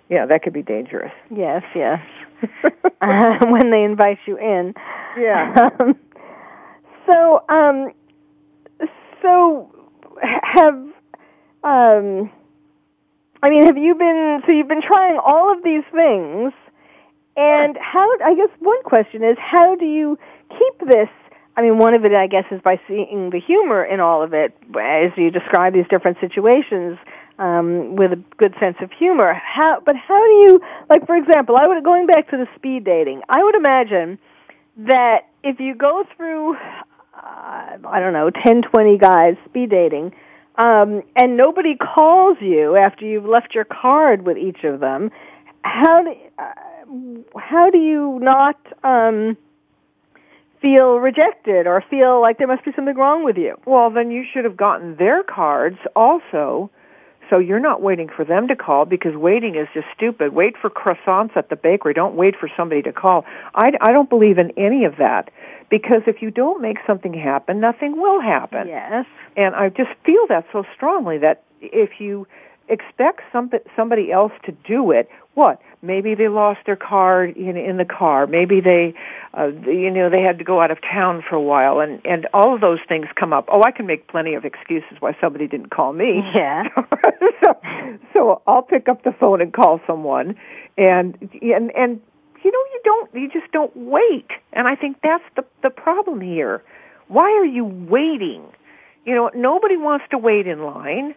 [0.09, 1.11] yeah, that could be dangerous.
[1.29, 2.01] Yes, yes.
[3.01, 4.73] uh, when they invite you in.
[5.17, 5.69] Yeah.
[5.81, 5.97] Um,
[7.11, 7.91] so, um,
[9.23, 9.71] so
[10.43, 10.75] have
[11.63, 12.29] um,
[13.41, 14.41] I mean, have you been?
[14.45, 16.53] So you've been trying all of these things,
[17.37, 18.09] and how?
[18.23, 20.17] I guess one question is, how do you
[20.49, 21.09] keep this?
[21.59, 24.33] I mean, one of it, I guess, is by seeing the humor in all of
[24.33, 26.97] it, as you describe these different situations
[27.37, 29.33] um, with a good sense of humor.
[29.33, 29.81] How?
[29.85, 30.61] But how do you?
[30.89, 33.23] Like, for example, I would going back to the speed dating.
[33.27, 34.19] I would imagine
[34.77, 40.13] that if you go through, uh, I don't know, ten, twenty guys speed dating
[40.55, 45.11] um, and nobody calls you after you've left your card with each of them,
[45.63, 46.53] how do uh,
[47.37, 49.35] how do you not um,
[50.61, 53.57] feel rejected or feel like there must be something wrong with you?
[53.65, 56.69] Well, then you should have gotten their cards also.
[57.29, 60.33] So you're not waiting for them to call because waiting is just stupid.
[60.33, 61.93] Wait for croissants at the bakery.
[61.93, 63.23] Don't wait for somebody to call.
[63.53, 65.29] I, I don't believe in any of that
[65.69, 68.67] because if you don't make something happen, nothing will happen.
[68.67, 69.05] Yes.
[69.37, 72.27] And I just feel that so strongly that if you
[72.67, 75.61] expect somebody somebody else to do it, what?
[75.81, 78.27] Maybe they lost their car in in the car.
[78.27, 78.93] Maybe they,
[79.33, 82.27] uh, you know, they had to go out of town for a while, and and
[82.33, 83.45] all of those things come up.
[83.47, 86.21] Oh, I can make plenty of excuses why somebody didn't call me.
[86.35, 86.63] Yeah.
[87.43, 87.61] so,
[88.13, 90.35] so I'll pick up the phone and call someone,
[90.77, 92.01] and and and
[92.43, 94.27] you know, you don't, you just don't wait.
[94.51, 96.61] And I think that's the the problem here.
[97.07, 98.43] Why are you waiting?
[99.05, 101.15] You know, nobody wants to wait in line.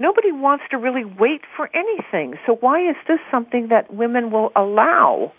[0.00, 2.38] Nobody wants to really wait for anything.
[2.46, 5.32] So why is this something that women will allow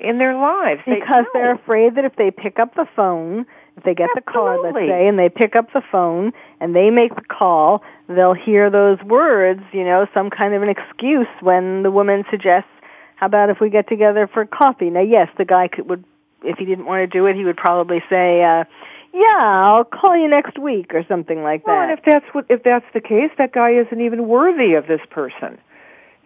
[0.00, 0.80] in their lives?
[0.86, 3.44] Because they, are afraid that if they pick up the phone,
[3.76, 4.22] if they get Absolutely.
[4.24, 7.82] the card, let's say, and they pick up the phone and they make the call,
[8.08, 12.70] they'll hear those words, you know, some kind of an excuse when the woman suggests,
[13.16, 14.88] how about if we get together for coffee?
[14.88, 16.04] Now, yes, the guy could, would,
[16.42, 18.64] if he didn't want to do it, he would probably say, uh,
[19.12, 21.70] yeah, I'll call you next week or something like that.
[21.70, 24.86] well, and if that's what if that's the case, that guy isn't even worthy of
[24.86, 25.58] this person.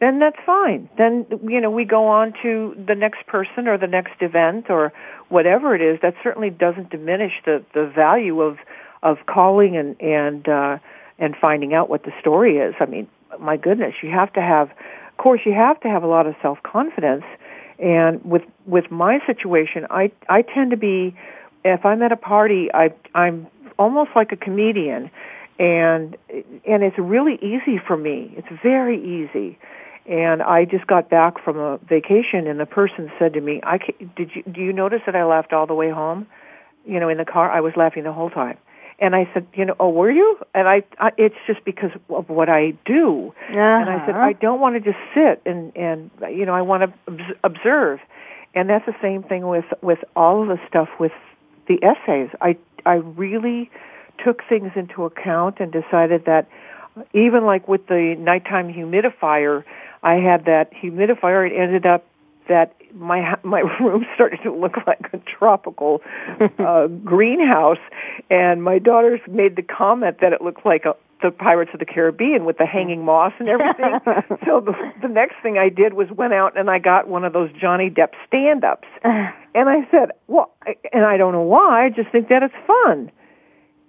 [0.01, 0.89] Then that's fine.
[0.99, 4.93] Then you know we go on to the next person or the next event or
[5.29, 5.99] whatever it is.
[6.03, 8.59] That certainly doesn't diminish the the value of
[9.03, 10.79] of calling and and uh,
[11.19, 12.75] and finding out what the story is.
[12.81, 14.71] I mean, my goodness, you have to have.
[14.71, 17.25] Of course, you have to have a lot of self confidence.
[17.79, 21.17] And with with my situation, I I tend to be
[21.65, 23.47] if I'm at a party, I I'm
[23.79, 25.11] almost like a comedian,
[25.59, 28.35] and and it's really easy for me.
[28.37, 29.59] It's very easy.
[30.07, 33.79] And I just got back from a vacation, and the person said to me, "I
[34.17, 36.27] did you do you notice that I laughed all the way home?
[36.85, 38.59] You know, in the car, I was laughing the whole time."
[38.99, 42.29] And I said, "You know, oh, were you?" And I, I it's just because of
[42.29, 43.33] what I do.
[43.49, 43.59] Uh-huh.
[43.59, 46.93] And I said, "I don't want to just sit and and you know, I want
[47.07, 48.01] to observe."
[48.55, 51.13] And that's the same thing with with all of the stuff with
[51.67, 52.31] the essays.
[52.41, 53.71] I I really
[54.23, 56.49] took things into account and decided that
[57.13, 59.65] even like with the nighttime humidifier,
[60.03, 61.51] I had that humidifier.
[61.51, 62.05] It ended up
[62.49, 66.03] that my my room started to look like a tropical
[66.59, 67.79] uh, greenhouse,
[68.31, 71.87] and my daughters made the comment that it looked like a, the Pirates of the
[71.87, 73.99] Caribbean with the hanging moss and everything.
[74.47, 77.33] so the the next thing I did was went out and I got one of
[77.33, 81.91] those Johnny Depp stand-ups, and I said, well, I- and I don't know why, I
[81.91, 83.11] just think that it's fun,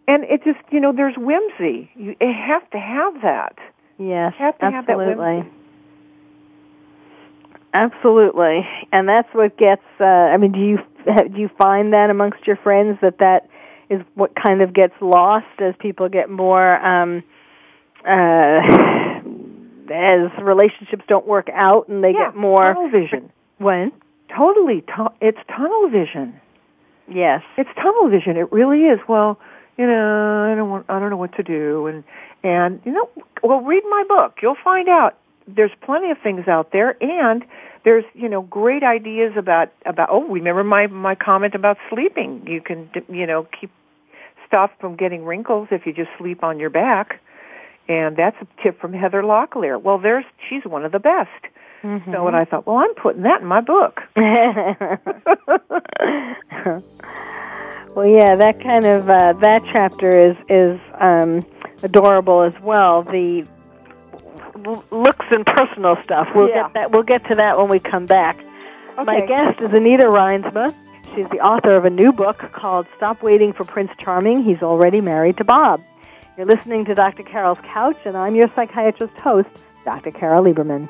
[0.07, 1.91] and it just you know there's whimsy.
[1.95, 3.57] You, you have to have that.
[3.97, 5.35] Yes, have to have that absolutely.
[5.37, 5.51] whimsy.
[7.75, 9.83] Absolutely, and that's what gets.
[9.99, 10.77] Uh, I mean, do you
[11.33, 13.49] do you find that amongst your friends that that
[13.89, 17.21] is what kind of gets lost as people get more um,
[18.07, 18.61] uh,
[19.93, 23.29] as relationships don't work out and they yeah, get more tunnel vision.
[23.57, 23.91] when
[24.35, 26.39] Totally, tu- it's tunnel vision.
[27.09, 28.38] yes It's tunnel vision.
[28.38, 28.99] It really is.
[29.09, 29.38] Well,
[29.77, 32.05] you know, I don't want, I don't know what to do, and
[32.41, 33.09] and you know,
[33.43, 34.39] well, read my book.
[34.41, 35.17] You'll find out.
[35.47, 37.45] There's plenty of things out there, and
[37.84, 40.10] there's you know great ideas about about.
[40.12, 42.45] Oh, remember my my comment about sleeping?
[42.47, 43.71] You can you know keep
[44.47, 47.19] stop from getting wrinkles if you just sleep on your back,
[47.88, 49.81] and that's a tip from Heather Locklear.
[49.81, 51.29] Well, there's she's one of the best.
[52.12, 54.01] So, and I thought, well, I'm putting that in my book.
[57.95, 61.45] well, yeah, that kind of uh, that chapter is is um,
[61.84, 63.03] adorable as well.
[63.03, 63.47] The
[64.91, 66.28] looks and personal stuff.
[66.36, 66.63] We'll Yeah.
[66.63, 66.91] get that.
[66.91, 68.38] We'll get to that when we come back.
[69.04, 70.73] My guest is Anita Reinsma.
[71.15, 74.43] She's the author of a new book called Stop Waiting for Prince Charming.
[74.43, 75.82] He's already married to Bob.
[76.38, 77.23] You're listening to Dr.
[77.23, 79.47] Carol's Couch, and I'm your psychiatrist host,
[79.86, 80.12] Dr.
[80.12, 80.89] Carol Lieberman.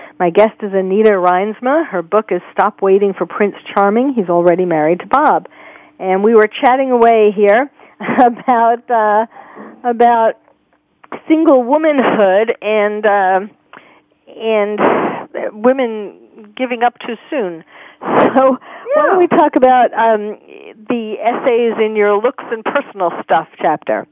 [0.21, 1.87] My guest is Anita Reinsma.
[1.87, 4.13] Her book is Stop Waiting for Prince Charming.
[4.13, 5.49] He's already married to Bob.
[5.97, 7.71] And we were chatting away here
[8.19, 9.25] about uh,
[9.83, 10.37] about
[11.27, 13.39] single womanhood and uh,
[14.27, 14.79] and
[15.53, 17.63] women giving up too soon.
[18.01, 18.95] So yeah.
[18.95, 20.37] why don't we talk about um,
[20.87, 24.07] the essays in your looks and personal stuff chapter?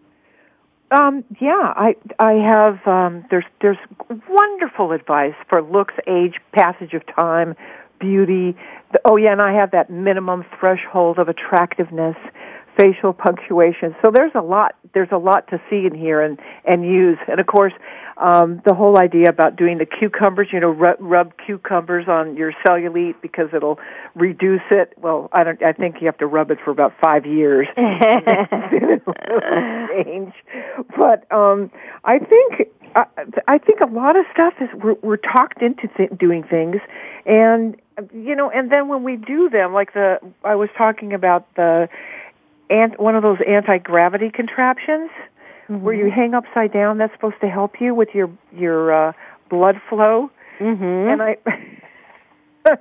[0.91, 3.77] Um, yeah, I I have um, there's there's
[4.27, 7.55] wonderful advice for looks, age, passage of time,
[7.99, 8.55] beauty.
[9.05, 12.17] Oh yeah, and I have that minimum threshold of attractiveness,
[12.79, 13.95] facial punctuation.
[14.01, 17.17] So there's a lot there's a lot to see in here and and use.
[17.27, 17.73] And of course,
[18.17, 22.53] um, the whole idea about doing the cucumbers, you know, rub, rub cucumbers on your
[22.65, 23.79] cellulite because it'll
[24.15, 24.93] reduce it.
[24.97, 25.61] Well, I don't.
[25.63, 27.67] I think you have to rub it for about five years.
[30.03, 30.33] change,
[30.97, 31.71] but um,
[32.03, 33.05] I think I,
[33.47, 36.77] I think a lot of stuff is we're, we're talked into th- doing things,
[37.25, 37.79] and
[38.13, 41.89] you know, and then when we do them, like the I was talking about the
[42.69, 45.09] ant one of those anti gravity contraptions
[45.69, 45.83] mm-hmm.
[45.83, 46.97] where you hang upside down.
[46.97, 49.13] That's supposed to help you with your your uh,
[49.49, 50.31] blood flow.
[50.59, 50.83] Mm-hmm.
[50.83, 51.37] And I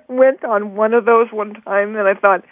[0.09, 2.45] went on one of those one time, and I thought,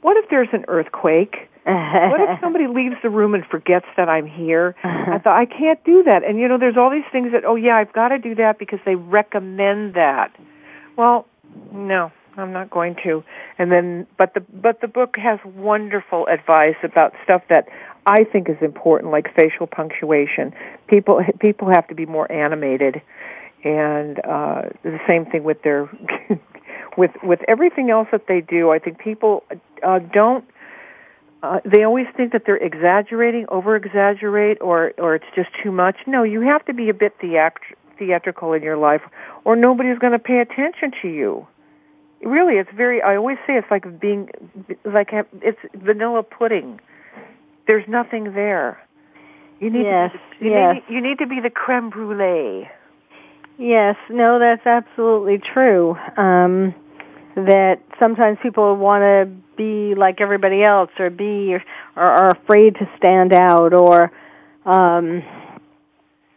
[0.00, 1.48] what if there's an earthquake?
[1.64, 4.74] what if somebody leaves the room and forgets that I'm here?
[4.82, 6.24] I thought I can't do that.
[6.24, 8.58] And you know, there's all these things that oh yeah, I've got to do that
[8.58, 10.34] because they recommend that.
[10.96, 11.26] Well,
[11.72, 13.22] no, I'm not going to.
[13.58, 17.68] And then, but the but the book has wonderful advice about stuff that
[18.06, 20.52] I think is important, like facial punctuation.
[20.86, 23.00] People people have to be more animated,
[23.64, 25.88] and uh, the same thing with their
[26.96, 28.70] with with everything else that they do.
[28.70, 29.44] I think people
[29.82, 30.44] uh, don't.
[31.42, 35.96] Uh, they always think that they're exaggerating, over exaggerate, or or it's just too much.
[36.06, 39.02] No, you have to be a bit theatr- theatrical in your life,
[39.44, 41.46] or nobody's going to pay attention to you.
[42.22, 43.02] Really, it's very.
[43.02, 44.30] I always say it's like being
[44.84, 46.80] like it's vanilla pudding
[47.66, 48.80] there's nothing there.
[49.60, 50.74] You need yes, to be, you yes.
[50.74, 52.68] Need, you need to be the creme brulee.
[53.58, 55.96] Yes, no, that's absolutely true.
[56.16, 56.74] Um,
[57.34, 61.62] that sometimes people want to be like everybody else, or be, or,
[61.96, 64.10] or are afraid to stand out, or,
[64.66, 65.22] um,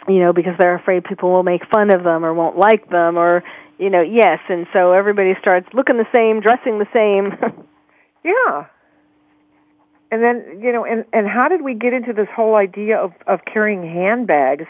[0.08, 3.18] you know, because they're afraid people will make fun of them or won't like them,
[3.18, 3.44] or,
[3.78, 7.38] you know, yes, and so everybody starts looking the same, dressing the same.
[8.24, 8.66] yeah,
[10.12, 13.14] and then, you know, and, and how did we get into this whole idea of,
[13.28, 14.68] of carrying handbags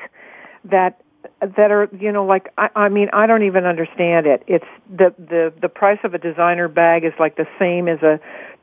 [0.64, 1.02] that
[1.42, 4.44] that are you know like I, I mean I don't even understand it.
[4.48, 8.20] It's the the the price of a designer bag is like the same as a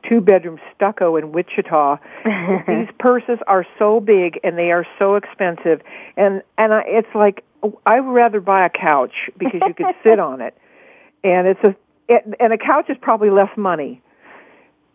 [0.07, 1.97] two bedroom stucco in Wichita.
[2.67, 5.81] These purses are so big and they are so expensive,
[6.17, 7.43] and and I, it's like
[7.85, 10.57] I'd rather buy a couch because you could sit on it,
[11.23, 11.75] and it's a
[12.07, 14.01] it, and a couch is probably less money.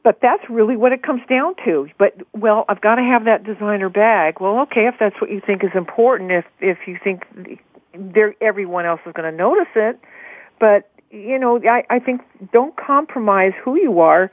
[0.05, 1.89] But that's really what it comes down to.
[1.99, 4.41] But well, I've got to have that designer bag.
[4.41, 7.25] Well, okay, if that's what you think is important, if if you think
[7.95, 9.99] there everyone else is going to notice it,
[10.61, 14.31] but you know, I I think don't compromise who you are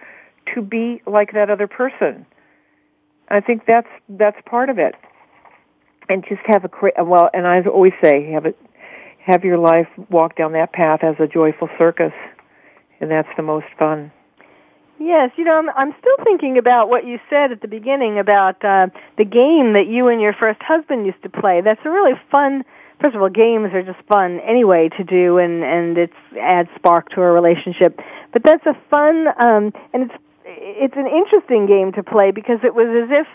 [0.53, 2.25] to be like that other person.
[3.29, 4.95] I think that's that's part of it.
[6.07, 8.59] And just have a well, and I always say, have it,
[9.19, 12.13] have your life walk down that path as a joyful circus,
[12.99, 14.11] and that's the most fun.
[14.99, 18.63] Yes, you know, I'm, I'm still thinking about what you said at the beginning about
[18.63, 18.87] uh,
[19.17, 21.61] the game that you and your first husband used to play.
[21.61, 22.63] That's a really fun.
[23.01, 27.09] First of all, games are just fun anyway to do, and and it's adds spark
[27.09, 27.99] to a relationship.
[28.31, 30.13] But that's a fun, um, and it's
[30.45, 33.27] it's an interesting game to play because it was as if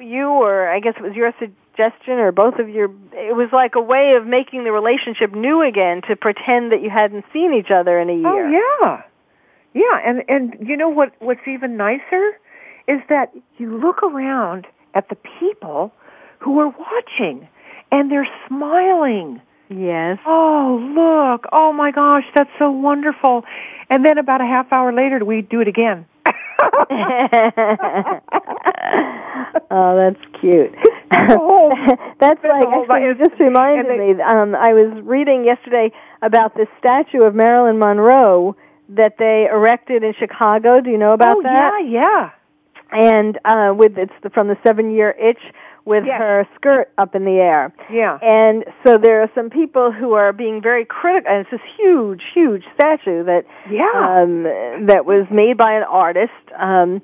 [0.00, 3.74] you or I guess it was your suggestion or both of your it was like
[3.74, 7.70] a way of making the relationship new again to pretend that you hadn't seen each
[7.70, 8.46] other in a oh, year.
[8.46, 9.02] Oh yeah.
[9.74, 12.32] Yeah, and and you know what what's even nicer
[12.86, 15.92] is that you look around at the people
[16.40, 17.48] who are watching
[17.90, 19.40] and they're smiling.
[19.68, 20.18] Yes.
[20.26, 21.46] Oh, look.
[21.52, 23.44] Oh my gosh, that's so wonderful.
[23.88, 26.06] And then about a half hour later we do it again.
[29.70, 30.74] oh, that's cute.
[31.12, 31.72] Oh,
[32.20, 34.22] that's like actually, you just reminded they, me.
[34.22, 35.92] Um, I was reading yesterday
[36.22, 38.56] about this statue of Marilyn Monroe
[38.90, 40.80] that they erected in Chicago.
[40.80, 41.80] Do you know about oh, that?
[41.84, 42.30] yeah, yeah.
[42.92, 45.40] And uh, with it's the, from the Seven Year Itch
[45.84, 46.18] with yes.
[46.18, 47.74] her skirt up in the air.
[47.90, 48.18] Yeah.
[48.22, 51.30] And so there are some people who are being very critical.
[51.30, 54.18] And it's this huge, huge statue that yeah.
[54.20, 54.44] um,
[54.86, 56.32] that was made by an artist.
[56.56, 57.02] Um,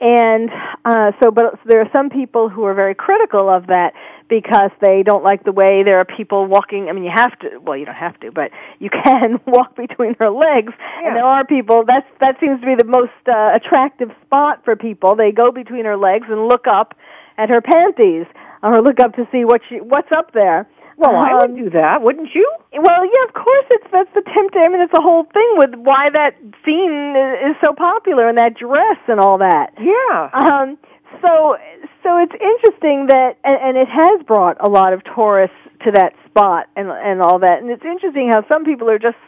[0.00, 0.50] and
[0.84, 3.92] uh, so, but there are some people who are very critical of that
[4.28, 6.88] because they don't like the way there are people walking.
[6.88, 7.58] I mean, you have to.
[7.58, 10.72] Well, you don't have to, but you can walk between her legs.
[10.78, 11.08] Yeah.
[11.08, 11.84] And there are people.
[11.86, 15.16] That's that seems to be the most uh, attractive spot for people.
[15.16, 16.94] They go between her legs and look up
[17.40, 18.26] at her panties,
[18.62, 20.68] or look up to see what she what's up there.
[20.96, 22.46] Well, I would do that, wouldn't you?
[22.74, 23.64] Well, yeah, of course.
[23.70, 24.60] It's that's the tempting.
[24.60, 28.36] I mean, it's the whole thing with why that scene is, is so popular and
[28.36, 29.72] that dress and all that.
[29.80, 30.28] Yeah.
[30.34, 30.76] Um.
[31.22, 31.56] So,
[32.02, 36.12] so it's interesting that, and, and it has brought a lot of tourists to that
[36.26, 37.62] spot and and all that.
[37.62, 39.18] And it's interesting how some people are just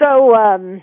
[0.00, 0.34] so.
[0.36, 0.82] um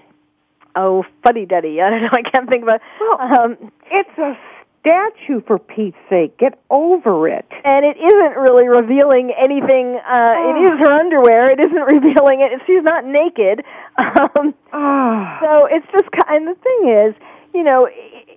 [0.78, 1.82] Oh, fuddy duddy.
[1.82, 2.10] I don't know.
[2.12, 2.82] I can't think about.
[3.00, 4.38] Well, um, it's a
[4.86, 6.38] statue for Pete's sake.
[6.38, 7.46] Get over it.
[7.64, 9.96] and it isn't really revealing anything.
[9.98, 10.64] Uh, Oh.
[10.64, 11.50] It is her underwear.
[11.50, 12.62] It isn't revealing it.
[12.68, 13.64] She's not naked.
[13.98, 15.40] Um, Ah.
[15.42, 16.26] so it's just kind.
[16.46, 17.16] And the thing is,
[17.54, 17.88] you know,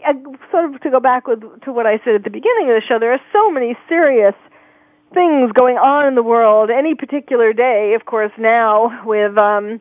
[0.06, 0.14] I,
[0.50, 2.86] sort of to go back with to what I said at the beginning of the
[2.86, 2.98] show.
[2.98, 4.34] There are so many serious
[5.12, 7.94] things going on in the world any particular day.
[7.94, 9.36] Of course, now with.
[9.36, 9.80] um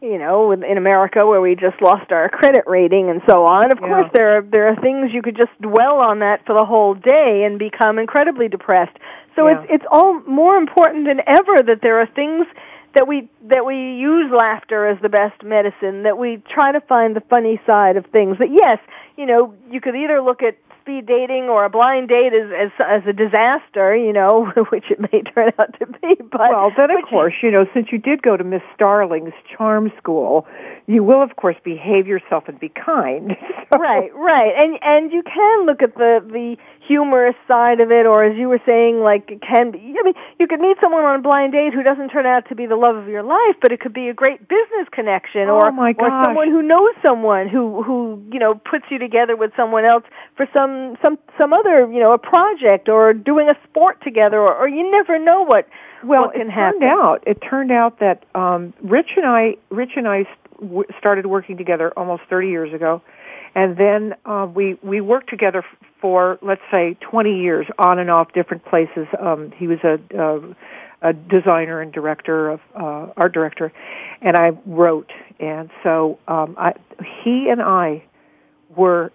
[0.00, 3.72] you know, in America where we just lost our credit rating and so on.
[3.72, 3.88] Of Yeah.
[3.88, 6.94] course, there are there are things you could just dwell on that for the whole
[6.94, 8.96] day and become incredibly depressed.
[9.34, 9.58] So Yeah.
[9.58, 12.46] it's it's all more important than ever that there are things
[12.94, 16.04] that we that we use laughter as the best medicine.
[16.04, 18.38] That we try to find the funny side of things.
[18.38, 18.78] That yes,
[19.16, 20.56] you know, you could either look at
[20.88, 24.98] speed dating or a blind date as as, as a disaster, you know, which it
[25.00, 26.14] may turn out to be.
[26.30, 29.92] But Well, then of course, you know, since you did go to Miss Starling's charm
[29.98, 30.46] school,
[30.88, 33.36] you will of course behave yourself and be kind.
[33.70, 38.06] So- right right and and you can look at the the humorous side of it
[38.06, 41.04] or as you were saying like it can be i mean you could meet someone
[41.04, 43.56] on a blind date who doesn't turn out to be the love of your life
[43.60, 45.70] but it could be a great business connection Oh, or
[46.00, 50.04] or someone who knows someone who who you know puts you together with someone else
[50.34, 54.54] for some some some other you know a project or doing a sport together or,
[54.56, 55.68] or you never know what
[56.04, 60.06] Well, it happen turned out it turned out that um, Rich and I Rich and
[60.06, 60.26] I
[60.60, 63.02] w- started working together almost 30 years ago,
[63.54, 65.64] and then uh, we we worked together
[66.00, 69.06] for let's say 20 years on and off different places.
[69.18, 70.54] Um, he was a, uh,
[71.02, 73.72] a designer and director of uh, art director,
[74.20, 76.74] and I wrote, and so um, I,
[77.24, 78.04] he and I
[78.76, 79.10] were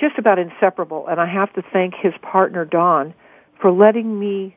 [0.00, 1.06] just about inseparable.
[1.08, 3.14] And I have to thank his partner Don
[3.60, 4.56] for letting me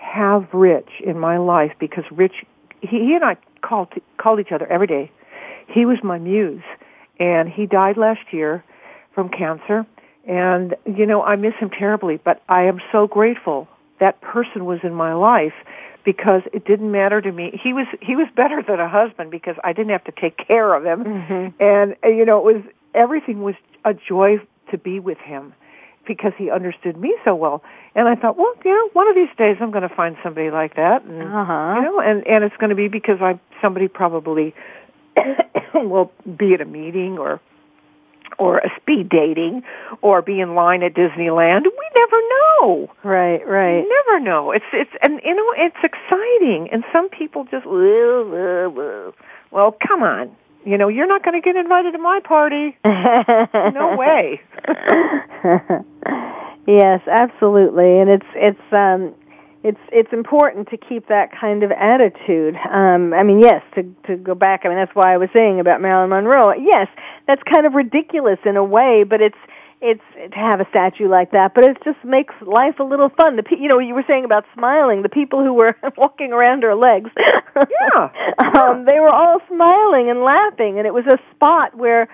[0.00, 2.44] have Rich in my life because Rich,
[2.80, 3.88] he, he and I called
[4.18, 5.10] called each other every day.
[5.68, 6.62] He was my muse,
[7.18, 8.64] and he died last year
[9.14, 9.86] from cancer.
[10.26, 13.68] And you know, I miss him terribly, but I am so grateful
[14.00, 15.54] that person was in my life
[16.04, 17.58] because it didn't matter to me.
[17.62, 20.74] He was he was better than a husband because I didn't have to take care
[20.74, 21.62] of him, Mm-hmm.
[21.62, 22.62] and you know it was
[22.94, 24.40] everything was a joy
[24.70, 25.52] to be with him
[26.06, 27.62] because he understood me so well.
[27.94, 30.50] And I thought, well, you know, one of these days I'm going to find somebody
[30.50, 31.74] like that, and Uh-huh.
[31.76, 34.54] you know, and and it's going to be because I somebody probably
[35.74, 37.40] will be at a meeting or
[38.38, 39.62] or a speed dating
[40.02, 41.64] or be in line at Disneyland.
[41.64, 42.90] We never know.
[43.02, 43.80] Right, right.
[43.82, 44.52] You never know.
[44.52, 46.68] It's it's and you know it's exciting.
[46.72, 49.14] And some people just "Whoa, whoa, whoa."
[49.50, 50.34] well, come on.
[50.64, 52.76] You know, you're not going to get invited to my party.
[52.84, 54.40] no way.
[56.66, 59.14] yes, absolutely, and it's it's um
[59.62, 62.56] it's it's important to keep that kind of attitude.
[62.70, 64.62] Um, I mean, yes, to to go back.
[64.64, 66.54] I mean, that's why I was saying about Marilyn Monroe.
[66.54, 66.88] Yes,
[67.26, 69.38] that's kind of ridiculous in a way, but it's
[69.80, 71.54] it's to have a statue like that.
[71.54, 73.36] But it just makes life a little fun.
[73.36, 75.02] The pe- you know you were saying about smiling.
[75.02, 78.10] The people who were walking around her legs, yeah,
[78.60, 82.08] um, they were all smiling and laughing, and it was a spot where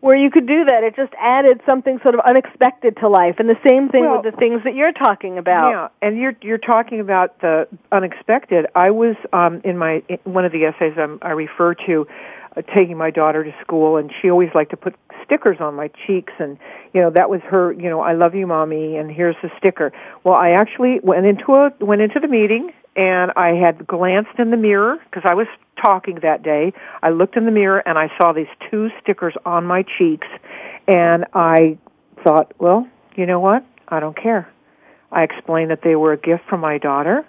[0.00, 0.84] where you could do that.
[0.84, 3.36] It just added something sort of unexpected to life.
[3.38, 5.70] And the same thing Well- with the things that you're talking about.
[5.70, 8.66] Yeah, and you're you're talking about the unexpected.
[8.74, 12.06] I was um, in my in one of the essays I'm, I refer to
[12.56, 14.94] uh, taking my daughter to school, and she always liked to put
[15.26, 16.58] stickers on my cheeks, and
[16.94, 17.72] you know that was her.
[17.72, 19.92] You know, I love you, mommy, and here's the sticker.
[20.24, 24.50] Well, I actually went into a went into the meeting, and I had glanced in
[24.50, 25.46] the mirror because I was
[25.82, 26.72] talking that day.
[27.02, 30.26] I looked in the mirror and I saw these two stickers on my cheeks,
[30.88, 31.78] and I
[32.24, 33.64] thought, well, you know what?
[33.88, 34.50] I don't care.
[35.12, 37.24] I explained that they were a gift from my daughter,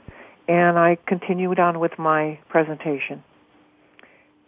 [0.47, 3.23] and I continued on with my presentation.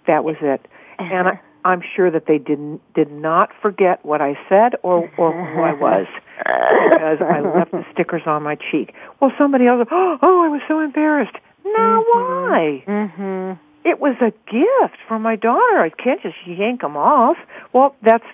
[0.08, 0.66] That was it.
[0.97, 1.41] And I, uh-huh.
[1.66, 5.74] I'm sure that they didn't did not forget what I said or or who I
[5.74, 6.07] was
[6.38, 8.93] because I left the stickers on my cheek.
[9.20, 11.36] Well, somebody else, oh, I was so embarrassed.
[11.66, 12.84] No, why?
[12.88, 13.53] Mm-hmm.
[13.88, 15.80] It was a gift from my daughter.
[15.80, 17.38] I can't just yank them off.
[17.74, 18.26] Well, that's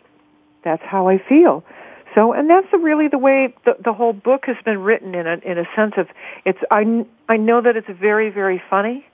[0.63, 1.63] that's how I feel.
[2.15, 5.37] So, and that's really the way the, the whole book has been written in a
[5.43, 6.07] in a sense of
[6.45, 6.59] it's.
[6.71, 9.05] I I know that it's very very funny,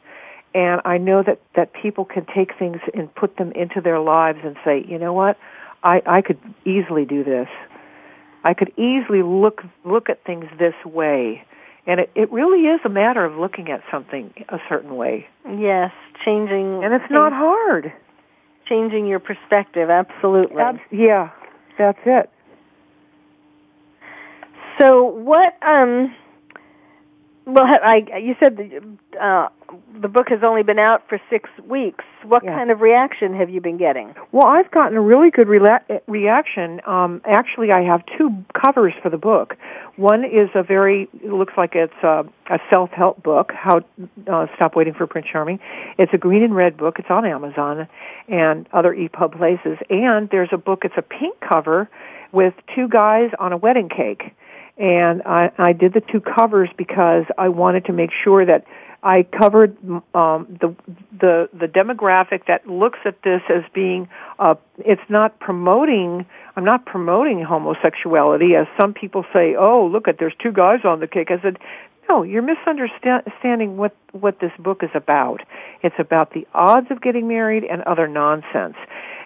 [0.54, 4.39] and I know that that people can take things and put them into their lives
[4.43, 5.38] and say, you know what,
[5.84, 7.47] I I could easily do this.
[8.43, 11.43] I could easily look look at things this way.
[11.88, 15.28] And it, it really is a matter of looking at something a certain way.
[15.45, 15.91] Yes,
[16.24, 16.84] changing.
[16.84, 17.91] And it's not hard.
[18.68, 20.62] Changing your perspective, absolutely.
[20.62, 21.32] Ab- yeah,
[21.78, 22.30] that's it.
[24.80, 25.58] So what?
[25.62, 26.16] Um,
[27.54, 29.49] well, I you said the, uh,
[30.02, 32.04] the book has only been out for six weeks.
[32.24, 32.56] What Yeah.
[32.56, 34.14] kind of reaction have you been getting?
[34.32, 36.82] Well, I've gotten a really good rela- reaction.
[36.86, 39.56] Um, actually, I have two covers for the book.
[39.95, 43.82] One is a very it looks like it's a, a self-help book, How
[44.28, 45.60] uh, Stop Waiting for Prince Charming.
[45.97, 46.99] It's a green and red book.
[46.99, 47.88] It's on Amazon
[48.28, 49.78] and other EPUB places.
[49.89, 50.84] And there's a book.
[50.86, 51.89] It's a pink cover
[52.32, 54.34] with two guys on a wedding cake.
[54.78, 58.66] And I, I did the two covers because I wanted to make sure that
[59.04, 59.78] I covered
[60.14, 60.76] um, the
[61.12, 64.08] the the demographic that looks at this as being
[64.38, 70.20] uh, it's not promoting I'm not promoting homosexuality as some people say oh look at
[70.20, 71.32] there's two guys on the cake.
[71.32, 71.58] I said
[72.10, 75.42] no you're misunderstanding what what this book is about.
[75.82, 78.76] It's about the odds of getting married and other nonsense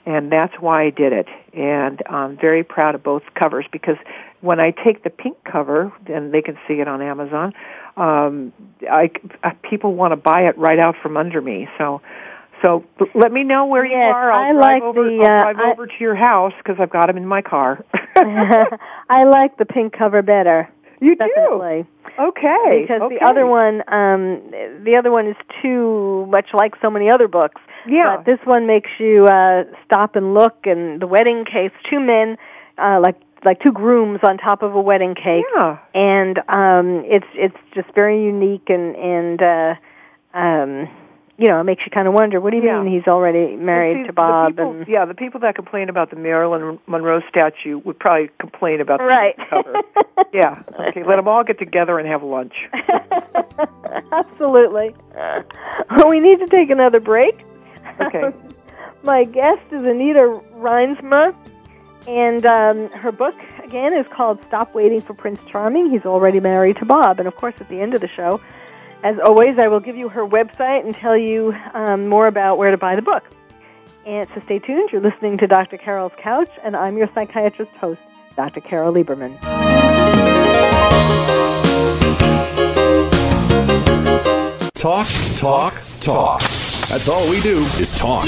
[0.06, 3.98] and that's why I did it and I'm very proud of both covers because
[4.42, 7.54] when I take the pink cover and they can see it on Amazon
[7.98, 8.52] um,
[8.90, 9.10] I,
[9.44, 11.68] uh, people want to buy it right out from under me.
[11.78, 12.02] So,
[12.62, 12.84] so
[13.14, 14.32] let me know where you are.
[14.32, 15.04] I'll I drive like over.
[15.04, 17.42] the, I'll uh, drive I- over to your house because I've got them in my
[17.42, 17.84] car.
[18.16, 20.70] I like the pink cover better.
[21.00, 21.84] You definitely.
[21.84, 22.24] do.
[22.24, 22.82] Okay.
[22.82, 23.18] Because okay.
[23.18, 24.42] the other one, um,
[24.84, 27.62] the other one is too much like so many other books.
[27.88, 28.18] Yeah.
[28.18, 32.38] But this one makes you uh, stop and look, and the wedding case, two men,
[32.78, 35.46] uh, like like two grooms on top of a wedding cake.
[35.56, 35.78] Yeah.
[35.94, 39.76] And um, it's it's just very unique, and and uh,
[40.34, 40.90] um,
[41.38, 42.40] you know, it makes you kind of wonder.
[42.40, 42.82] What do you Yeah.
[42.82, 44.56] mean he's already married See, to Bob?
[44.56, 48.80] people- and yeah, the people that complain about the Marilyn Monroe statue would probably complain
[48.82, 49.36] about the Right.
[49.50, 49.82] cover.
[50.34, 50.60] yeah.
[50.88, 51.04] Okay.
[51.04, 52.54] Let them all get together and have lunch.
[54.12, 54.96] Absolutely.
[55.16, 57.44] Well, we need to take another break.
[58.02, 58.32] Okay.
[59.04, 61.36] My guest is Anita Reinsma,
[62.08, 65.92] and um, her book, again, is called Stop Waiting for Prince Charming.
[65.92, 67.20] He's already married to Bob.
[67.20, 68.40] And, of course, at the end of the show,
[69.04, 72.72] as always, I will give you her website and tell you um, more about where
[72.72, 73.24] to buy the book.
[74.06, 74.92] And so stay tuned.
[74.92, 75.78] You're listening to Dr.
[75.78, 78.02] Carol's Couch, and I'm your psychiatrist host,
[78.36, 78.62] Dr.
[78.62, 79.40] Carol Lieberman.
[84.74, 86.42] Talk, talk, talk.
[86.42, 88.28] That's all we do is talk.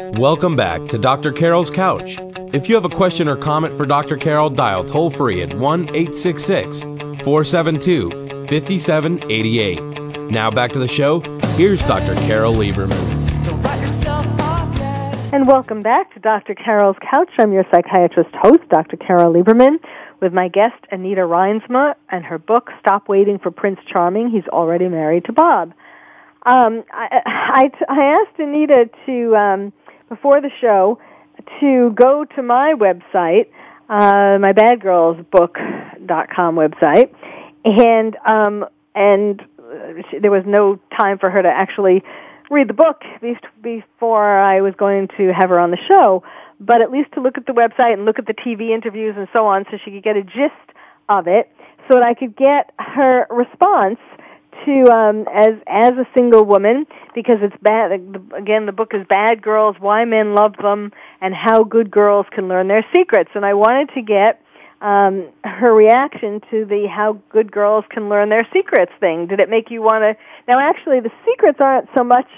[0.00, 1.30] Welcome back to Dr.
[1.30, 2.18] Carol's Couch.
[2.54, 4.16] If you have a question or comment for Dr.
[4.16, 8.10] Carol, dial toll free at 1 866 472
[8.48, 9.80] 5788.
[10.30, 11.20] Now back to the show.
[11.54, 12.14] Here's Dr.
[12.22, 12.98] Carol Lieberman.
[15.34, 16.54] And welcome back to Dr.
[16.54, 17.30] Carol's Couch.
[17.38, 18.96] I'm your psychiatrist host, Dr.
[18.96, 19.78] Carol Lieberman,
[20.20, 24.30] with my guest, Anita Reinsma, and her book, Stop Waiting for Prince Charming.
[24.30, 25.74] He's already married to Bob.
[26.46, 29.72] Um, I, I, I asked Anita to, um,
[30.10, 30.98] before the show,
[31.60, 33.46] to go to my website,
[33.88, 37.14] uh, my badgirlsbook.com website,
[37.64, 39.42] and, um, and
[40.20, 42.02] there was no time for her to actually
[42.50, 43.02] read the book
[43.62, 46.22] before I was going to have her on the show,
[46.58, 49.28] but at least to look at the website and look at the TV interviews and
[49.32, 50.52] so on so she could get a gist
[51.08, 51.50] of it
[51.88, 53.98] so that I could get her response
[54.64, 57.92] to um as as a single woman because it's bad
[58.36, 62.48] again the book is bad girls why men love them and how good girls can
[62.48, 63.30] learn their secrets.
[63.34, 64.42] And I wanted to get
[64.80, 69.26] um her reaction to the how good girls can learn their secrets thing.
[69.26, 70.16] Did it make you want to
[70.48, 72.28] now actually the secrets aren't so much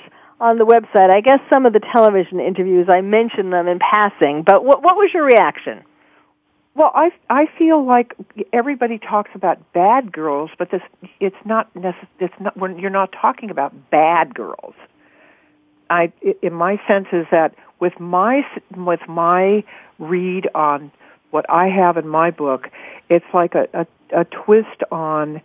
[0.40, 1.14] on the website.
[1.14, 4.96] I guess some of the television interviews I mentioned them in passing but what what
[4.96, 5.82] was your reaction
[6.74, 8.14] well, I I feel like
[8.52, 10.82] everybody talks about bad girls, but this
[11.20, 14.74] it's not necess- it's not when you're not talking about bad girls.
[15.90, 19.64] I in my sense is that with my with my
[19.98, 20.90] read on
[21.30, 22.70] what I have in my book,
[23.10, 23.86] it's like a a,
[24.20, 25.42] a twist on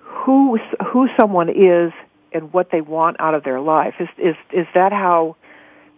[0.00, 1.92] who who someone is
[2.32, 3.94] and what they want out of their life.
[4.00, 5.36] Is is is that how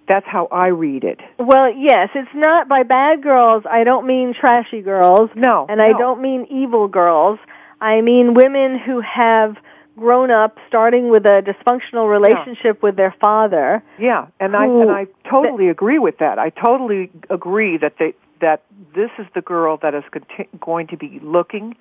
[0.08, 1.20] that's how I read it.
[1.38, 3.64] Well, yes, it's not by bad girls.
[3.68, 5.30] I don't mean trashy girls.
[5.34, 5.66] No.
[5.68, 7.38] And I don't mean evil girls.
[7.80, 9.56] I mean women who have
[9.98, 12.82] grown up starting with a dysfunctional relationship yeah.
[12.82, 13.82] with their father.
[13.98, 16.38] Yeah, and I and I totally th- agree with that.
[16.38, 18.62] I totally agree that they that
[18.94, 21.76] this is the girl that is conti- going to be looking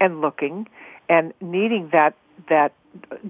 [0.00, 0.68] and looking
[1.08, 2.14] and needing that
[2.48, 2.72] that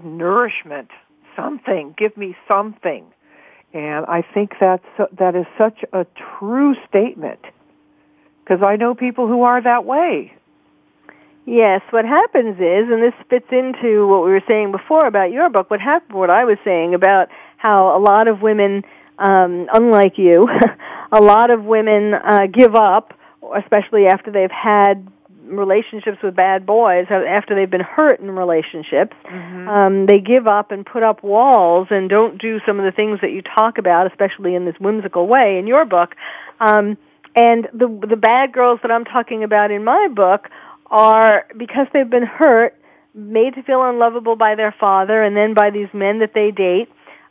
[0.03, 0.89] nourishment
[1.35, 3.05] something give me something
[3.73, 4.85] and I think that's
[5.17, 6.05] that is such a
[6.39, 7.39] true statement
[8.43, 10.33] because I know people who are that way.
[11.45, 15.49] Yes, what happens is, and this fits into what we were saying before about your
[15.49, 15.69] book.
[15.69, 16.17] What happened?
[16.17, 18.83] What I was saying about how a lot of women,
[19.17, 20.47] um, unlike you,
[21.11, 23.13] a lot of women uh, give up,
[23.57, 25.05] especially after they've had
[25.57, 29.67] relationships with bad boys after they've been hurt in relationships mm-hmm.
[29.67, 33.19] um they give up and put up walls and don't do some of the things
[33.21, 36.15] that you talk about especially in this whimsical way in your book
[36.59, 36.97] um
[37.35, 40.49] and the the bad girls that I'm talking about in my book
[40.87, 42.77] are because they've been hurt
[43.15, 46.89] made to feel unlovable by their father and then by these men that they date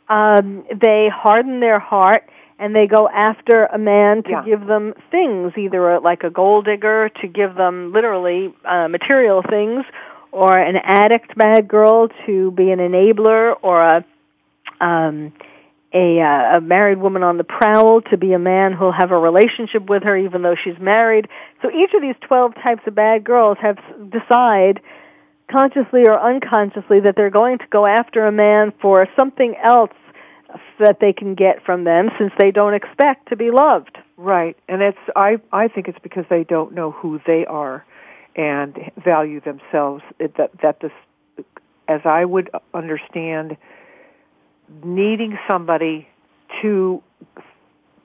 [0.09, 2.29] um they harden their heart
[2.59, 4.43] and they go after a man to yeah.
[4.45, 9.43] give them things, either a, like a gold digger to give them literally uh, material
[9.47, 9.85] things,
[10.31, 14.05] or an addict bad girl to be an enabler, or a
[14.79, 15.31] um,
[15.93, 19.17] a, uh, a married woman on the prowl to be a man who'll have a
[19.17, 21.27] relationship with her even though she's married.
[21.61, 23.77] So each of these 12 types of bad girls have
[24.09, 24.81] decide
[25.51, 29.91] consciously or unconsciously that they're going to go after a man for something else
[30.79, 33.97] that they can get from them since they don't expect to be loved.
[34.17, 34.57] Right.
[34.67, 37.85] And it's I I think it's because they don't know who they are
[38.35, 40.91] and value themselves that that this
[41.87, 43.57] as I would understand
[44.83, 46.07] needing somebody
[46.61, 47.01] to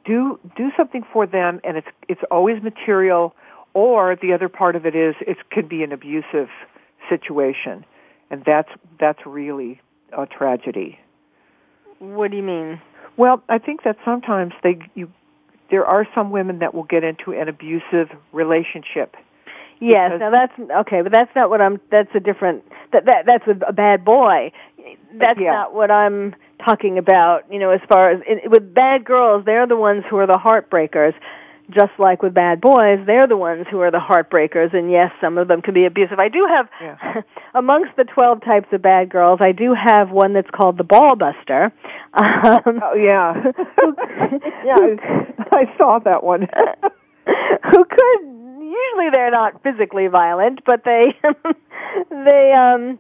[0.05, 3.35] do do something for them, and it's it's always material,
[3.75, 6.49] or the other part of it is it could be an abusive
[7.09, 7.85] situation,
[8.31, 9.81] and that's that's really
[10.17, 10.99] a tragedy.
[11.99, 12.81] What do you mean?
[13.17, 15.11] Well, I think that sometimes they you
[15.71, 19.17] there are some women that will get into an abusive relationship.
[19.81, 21.81] Yes, now that's okay, but that's not what I'm.
[21.91, 22.65] That's a different.
[22.93, 24.51] That that that's a, a bad boy.
[25.15, 25.53] That's Yeah.
[25.53, 26.35] not what I'm
[26.65, 27.45] talking about.
[27.53, 30.39] You know, as far as in, with bad girls, they're the ones who are the
[30.39, 31.15] heartbreakers.
[31.71, 34.73] Just like with bad boys, they're the ones who are the heartbreakers.
[34.73, 36.19] And yes, some of them can be abusive.
[36.19, 37.23] I do have Yeah.
[37.55, 41.15] amongst the twelve types of bad girls, I do have one that's called the ball
[41.15, 41.73] buster.
[42.15, 43.35] Um, Oh yeah,
[44.65, 44.77] yeah.
[44.77, 46.49] I, I saw that one.
[47.73, 48.21] who could
[48.61, 51.15] usually they're not physically violent, but they
[52.11, 52.99] they um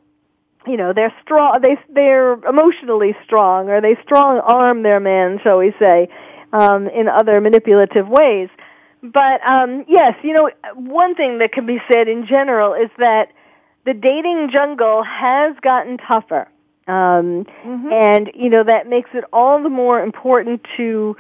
[0.67, 5.59] you know they're strong they they're emotionally strong or they strong arm their man, shall
[5.59, 6.09] we say,
[6.53, 8.49] um, in other manipulative ways.
[9.03, 13.33] But um, yes, you know one thing that can be said in general is that
[13.85, 16.49] the dating jungle has gotten tougher.
[16.89, 17.47] Um,
[17.93, 21.17] And you know that makes it all the more important to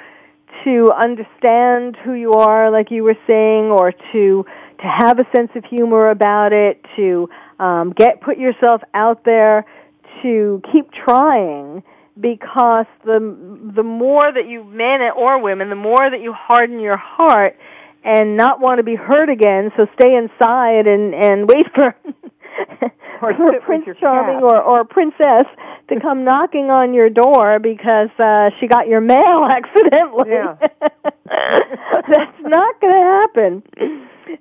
[0.64, 4.45] to understand who you are, like you were saying, or to
[4.81, 7.29] to have a sense of humor about it, to
[7.61, 9.66] um, get put yourself out there,
[10.22, 11.83] to keep trying,
[12.21, 13.19] because the
[13.75, 17.57] the more that you men or women, the more that you harden your heart
[18.05, 21.95] and not want to be hurt again, so stay inside and and wait for.
[23.21, 25.45] Or for Prince Charming or, or Princess
[25.89, 30.31] to come knocking on your door because uh, she got your mail accidentally.
[30.31, 30.57] Yeah.
[31.27, 33.62] That's not going to happen.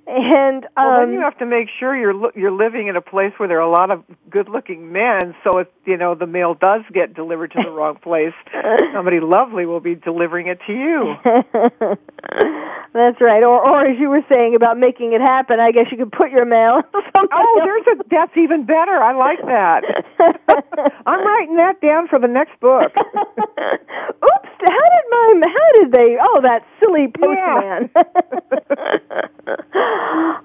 [0.06, 3.32] And um, Well, then you have to make sure you're you're living in a place
[3.38, 5.34] where there are a lot of good-looking men.
[5.44, 8.34] So if you know the mail does get delivered to the wrong place,
[8.92, 11.14] somebody lovely will be delivering it to you.
[12.92, 13.42] That's right.
[13.42, 16.30] Or, or as you were saying about making it happen, I guess you could put
[16.30, 16.82] your mail.
[17.30, 19.02] Oh, there's a that's even better.
[19.02, 19.84] I like that.
[21.06, 22.92] I'm writing that down for the next book.
[22.96, 24.48] Oops!
[24.60, 25.42] How did my?
[25.42, 26.16] How did they?
[26.20, 27.90] Oh, that silly postman.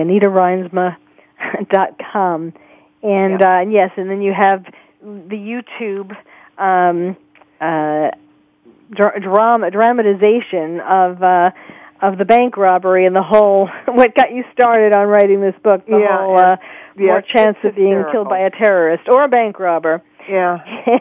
[0.04, 2.52] AnitaReinsma.com.
[3.02, 4.64] And, uh, and yes, and then you have
[5.02, 6.16] the YouTube,
[6.58, 7.16] um,
[7.60, 8.10] uh,
[8.90, 11.50] dra- drama dramatization of uh
[12.02, 15.84] of the bank robbery and the whole what got you started on writing this book
[15.86, 16.56] the Yeah, whole uh
[16.96, 18.12] yeah, more chance of being hysterical.
[18.12, 20.58] killed by a terrorist or a bank robber Yeah.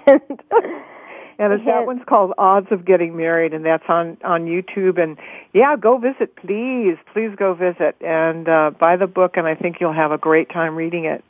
[1.39, 5.01] and And it's, that one's called Odds of Getting Married, and that's on on YouTube.
[5.01, 5.17] And
[5.51, 9.35] yeah, go visit, please, please go visit and uh, buy the book.
[9.35, 11.23] And I think you'll have a great time reading it.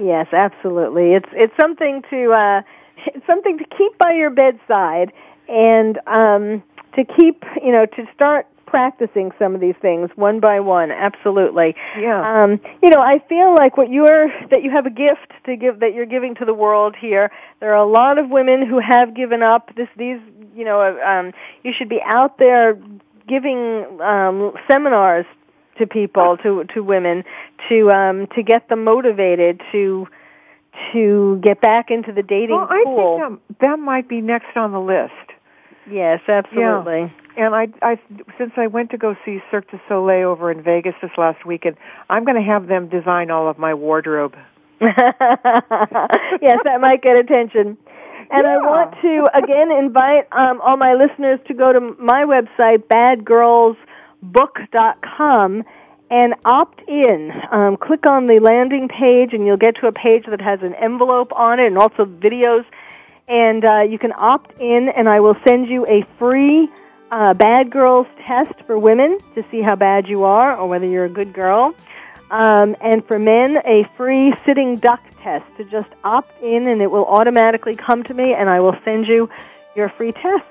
[0.00, 2.60] yes absolutely it's it's something to uh
[3.06, 5.12] it's something to keep by your bedside
[5.48, 6.62] and um
[6.94, 11.74] to keep you know to start practicing some of these things one by one absolutely
[11.96, 12.40] Yeah.
[12.42, 15.78] um, you know, I feel like what you're that you have a gift to give
[15.80, 17.30] that you're giving to the world here.
[17.60, 19.70] There are a lot of women who have given up.
[19.76, 20.18] This, these,
[20.54, 21.32] you know, uh, um,
[21.62, 22.76] you should be out there
[23.28, 25.26] giving um, seminars
[25.78, 27.22] to people, to to women,
[27.68, 30.08] to um, to get them motivated to
[30.92, 33.18] to get back into the dating well, I pool.
[33.18, 35.12] think that, that might be next on the list.
[35.90, 37.00] Yes, absolutely.
[37.00, 37.46] Yeah.
[37.46, 37.98] And I, I,
[38.38, 41.76] since I went to go see Cirque du Soleil over in Vegas this last weekend,
[42.08, 44.34] I'm going to have them design all of my wardrobe.
[44.80, 45.04] yes,
[46.64, 47.76] that might get attention.
[48.30, 52.82] And I want to again invite um, all my listeners to go to my website,
[52.88, 55.64] badgirlsbook.com,
[56.10, 57.32] and opt in.
[57.50, 60.74] Um, click on the landing page, and you'll get to a page that has an
[60.74, 62.64] envelope on it and also videos.
[63.28, 66.68] And uh, you can opt in, and I will send you a free
[67.10, 71.04] uh, Bad Girls test for women to see how bad you are or whether you're
[71.04, 71.74] a good girl.
[72.30, 76.90] Um, and for men, a free sitting duck test to just opt in, and it
[76.90, 79.28] will automatically come to me, and I will send you
[79.76, 80.44] your free test.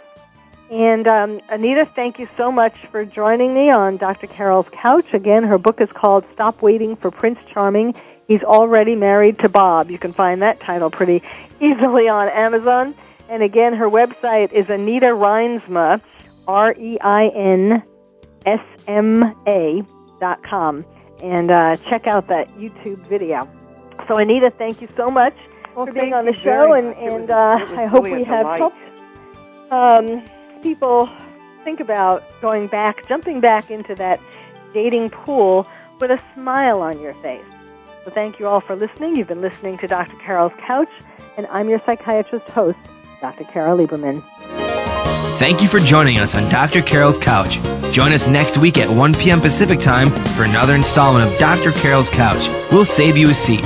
[0.72, 4.28] And um, Anita, thank you so much for joining me on Dr.
[4.28, 5.14] Carol's couch.
[5.14, 7.94] Again, her book is called Stop Waiting for Prince Charming.
[8.28, 9.92] He's already married to Bob.
[9.92, 11.22] You can find that title pretty
[11.60, 12.96] easily on Amazon.
[13.30, 16.02] And again, her website is Anita Reinsma,
[16.48, 17.84] R E I N
[18.46, 19.84] S M A
[20.20, 20.86] dot com.
[21.22, 23.50] And uh, check out that YouTube video.
[24.08, 25.36] So, Anita, thank you so much
[25.76, 28.78] well, for being on the show, and, and uh, I hope we have helped
[29.72, 30.24] um,
[30.62, 31.10] people
[31.64, 34.20] think about going back, jumping back into that
[34.74, 35.68] dating pool
[36.00, 37.44] with a smile on your face.
[38.06, 39.16] So thank you all for listening.
[39.16, 40.16] You've been listening to Dr.
[40.18, 40.90] Carol's Couch,
[41.38, 42.78] and I'm your psychiatrist host,
[43.20, 43.46] Dr.
[43.46, 44.24] Carol Lieberman.
[45.40, 46.84] Thank you for joining us on Dr.
[46.84, 47.60] Carol's Couch.
[47.92, 49.42] Join us next week at 1 p.m.
[49.42, 51.72] Pacific Time for another installment of Dr.
[51.72, 52.48] Carol's Couch.
[52.72, 53.66] We'll save you a seat.